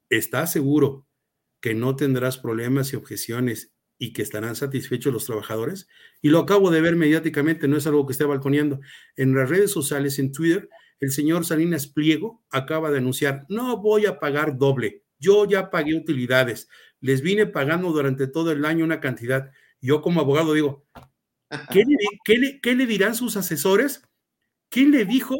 [0.09, 1.07] ¿Estás seguro
[1.61, 5.87] que no tendrás problemas y objeciones y que estarán satisfechos los trabajadores?
[6.21, 8.79] Y lo acabo de ver mediáticamente, no es algo que esté balconeando.
[9.15, 10.69] En las redes sociales, en Twitter,
[10.99, 15.95] el señor Salinas Pliego acaba de anunciar, no voy a pagar doble, yo ya pagué
[15.95, 16.69] utilidades,
[17.01, 19.51] les vine pagando durante todo el año una cantidad.
[19.81, 20.87] Yo como abogado digo,
[21.71, 24.01] ¿qué le, dirán sus asesores?
[24.69, 25.35] ¿Quién le dijo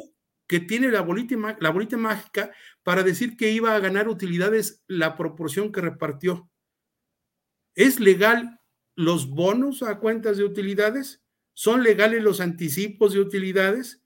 [0.48, 2.52] que tiene la bolita, la bolita mágica
[2.84, 6.50] para decir que iba a ganar utilidades la proporción que repartió?
[7.74, 8.62] ¿Es legal
[8.96, 11.24] los bonos a cuentas de utilidades?
[11.54, 14.05] ¿Son legales los anticipos de utilidades?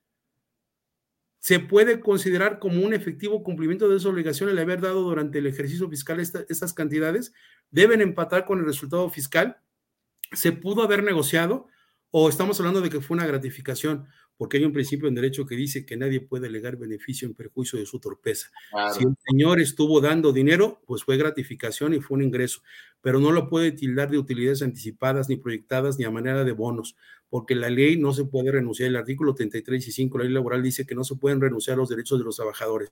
[1.40, 5.48] Se puede considerar como un efectivo cumplimiento de esa obligación el haber dado durante el
[5.48, 7.34] ejercicio fiscal estas cantidades,
[7.72, 9.58] deben empatar con el resultado fiscal,
[10.34, 11.68] se pudo haber negociado
[12.12, 15.56] o estamos hablando de que fue una gratificación, porque hay un principio en derecho que
[15.56, 18.50] dice que nadie puede legar beneficio en perjuicio de su torpeza.
[18.94, 22.62] Si el señor estuvo dando dinero, pues fue gratificación y fue un ingreso,
[23.02, 26.96] pero no lo puede tildar de utilidades anticipadas, ni proyectadas, ni a manera de bonos
[27.30, 28.90] porque la ley no se puede renunciar.
[28.90, 31.90] El artículo 33 y 5 la ley laboral dice que no se pueden renunciar los
[31.90, 32.90] derechos de los trabajadores.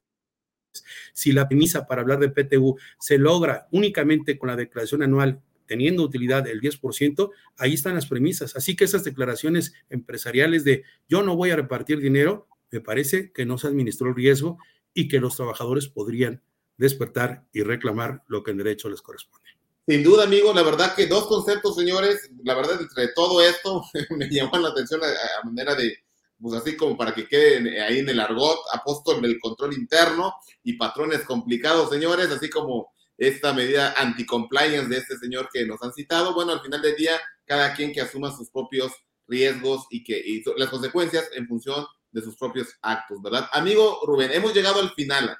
[1.13, 6.03] Si la premisa para hablar de PTU se logra únicamente con la declaración anual teniendo
[6.03, 8.55] utilidad el 10%, ahí están las premisas.
[8.55, 13.45] Así que esas declaraciones empresariales de yo no voy a repartir dinero, me parece que
[13.45, 14.57] no se administró el riesgo
[14.93, 16.41] y que los trabajadores podrían
[16.77, 19.47] despertar y reclamar lo que en derecho les corresponde.
[19.88, 23.85] Sin duda, amigo, la verdad que dos conceptos, señores, la verdad, entre todo esto,
[24.17, 25.99] me llaman la atención a, manera de,
[26.41, 30.73] pues así como para que quede ahí en el argot, apóstol del control interno y
[30.73, 36.33] patrones complicados, señores, así como esta medida anti-compliance de este señor que nos han citado.
[36.33, 38.91] Bueno, al final del día, cada quien que asuma sus propios
[39.25, 43.47] riesgos y que y las consecuencias en función de sus propios actos, ¿verdad?
[43.53, 45.38] Amigo Rubén, hemos llegado al final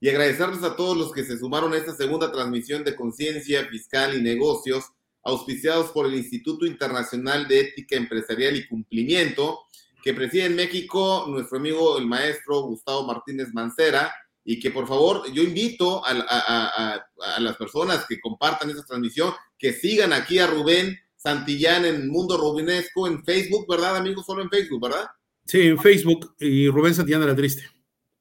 [0.00, 4.16] y agradecerles a todos los que se sumaron a esta segunda transmisión de Conciencia Fiscal
[4.16, 4.84] y Negocios,
[5.22, 9.60] auspiciados por el Instituto Internacional de Ética Empresarial y Cumplimiento,
[10.02, 14.10] que preside en México nuestro amigo el maestro Gustavo Martínez Mancera,
[14.42, 17.04] y que por favor yo invito a,
[17.38, 23.06] las personas que compartan esta transmisión, que sigan aquí a Rubén Santillán en Mundo Rubinesco
[23.06, 24.24] en Facebook, ¿verdad, amigos?
[24.24, 25.04] Solo en Facebook, ¿verdad?
[25.44, 27.79] Sí, en Facebook y Rubén Santillán de la Triste.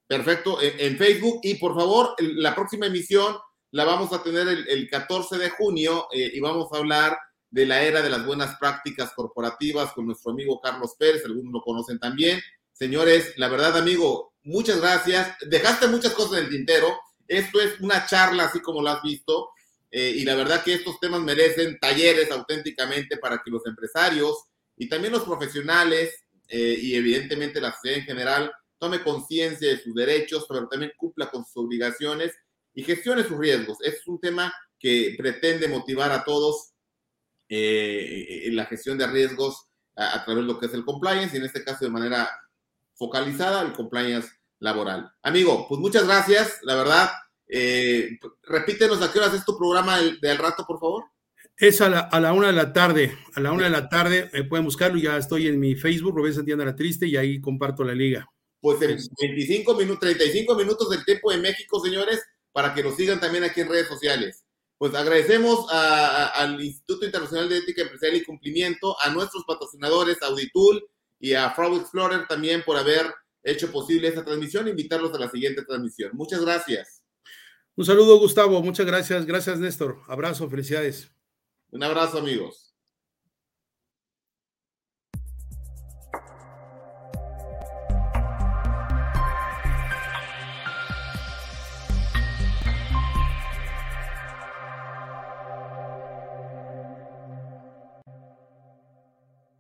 [0.10, 1.40] Perfecto, en, Facebook.
[1.44, 3.38] Y por favor, la próxima emisión
[3.70, 7.16] la vamos a tener el, 14 de junio eh, y vamos a hablar
[7.52, 11.62] de la era de las buenas prácticas corporativas con nuestro amigo Carlos Pérez, algunos lo
[11.62, 12.42] conocen también.
[12.74, 15.36] Señores, la verdad, amigo, muchas gracias.
[15.48, 16.98] Dejaste muchas cosas en el tintero.
[17.28, 19.52] Esto es una charla, así como lo has visto.
[19.92, 24.46] Eh, y la verdad que estos temas merecen talleres auténticamente para que los empresarios
[24.76, 29.94] y también los profesionales eh, y evidentemente la sociedad en general tome conciencia de sus
[29.94, 32.34] derechos, pero también cumpla con sus obligaciones
[32.74, 33.78] y gestione sus riesgos.
[33.82, 36.72] Es un tema que pretende motivar a todos
[37.50, 41.40] eh, en la gestión de riesgos a, través de lo que es el compliance y
[41.40, 42.30] en este caso de manera
[42.96, 45.12] focalizada el compliance laboral.
[45.24, 47.10] Amigo, pues muchas gracias, la verdad.
[47.48, 51.04] Eh, repítenos a qué horas es tu programa del, rato, por favor.
[51.58, 53.18] Es a la, a la, una de la tarde.
[53.36, 54.98] A la una de la tarde me pueden buscarlo.
[54.98, 58.30] Ya estoy en mi Facebook, Rubén Santiago la Triste, y ahí comparto la liga
[58.62, 63.20] pues en 25 minutos, 35 minutos del tiempo de México, señores, para que nos sigan
[63.20, 64.44] también aquí en redes sociales.
[64.78, 70.82] pues agradecemos al Instituto Internacional de Ética Empresarial y Cumplimiento, a nuestros patrocinadores, Auditul
[71.20, 74.70] y a Fraud Explorer también por haber hecho posible esta transmisión.
[74.70, 76.12] Invitarlos a la siguiente transmisión.
[76.14, 77.04] Muchas gracias.
[77.76, 78.62] Un saludo, Gustavo.
[78.62, 79.26] Muchas gracias.
[79.26, 80.00] Gracias, Néstor.
[80.08, 81.12] Abrazo, felicidades.
[81.72, 82.69] Un abrazo, amigos.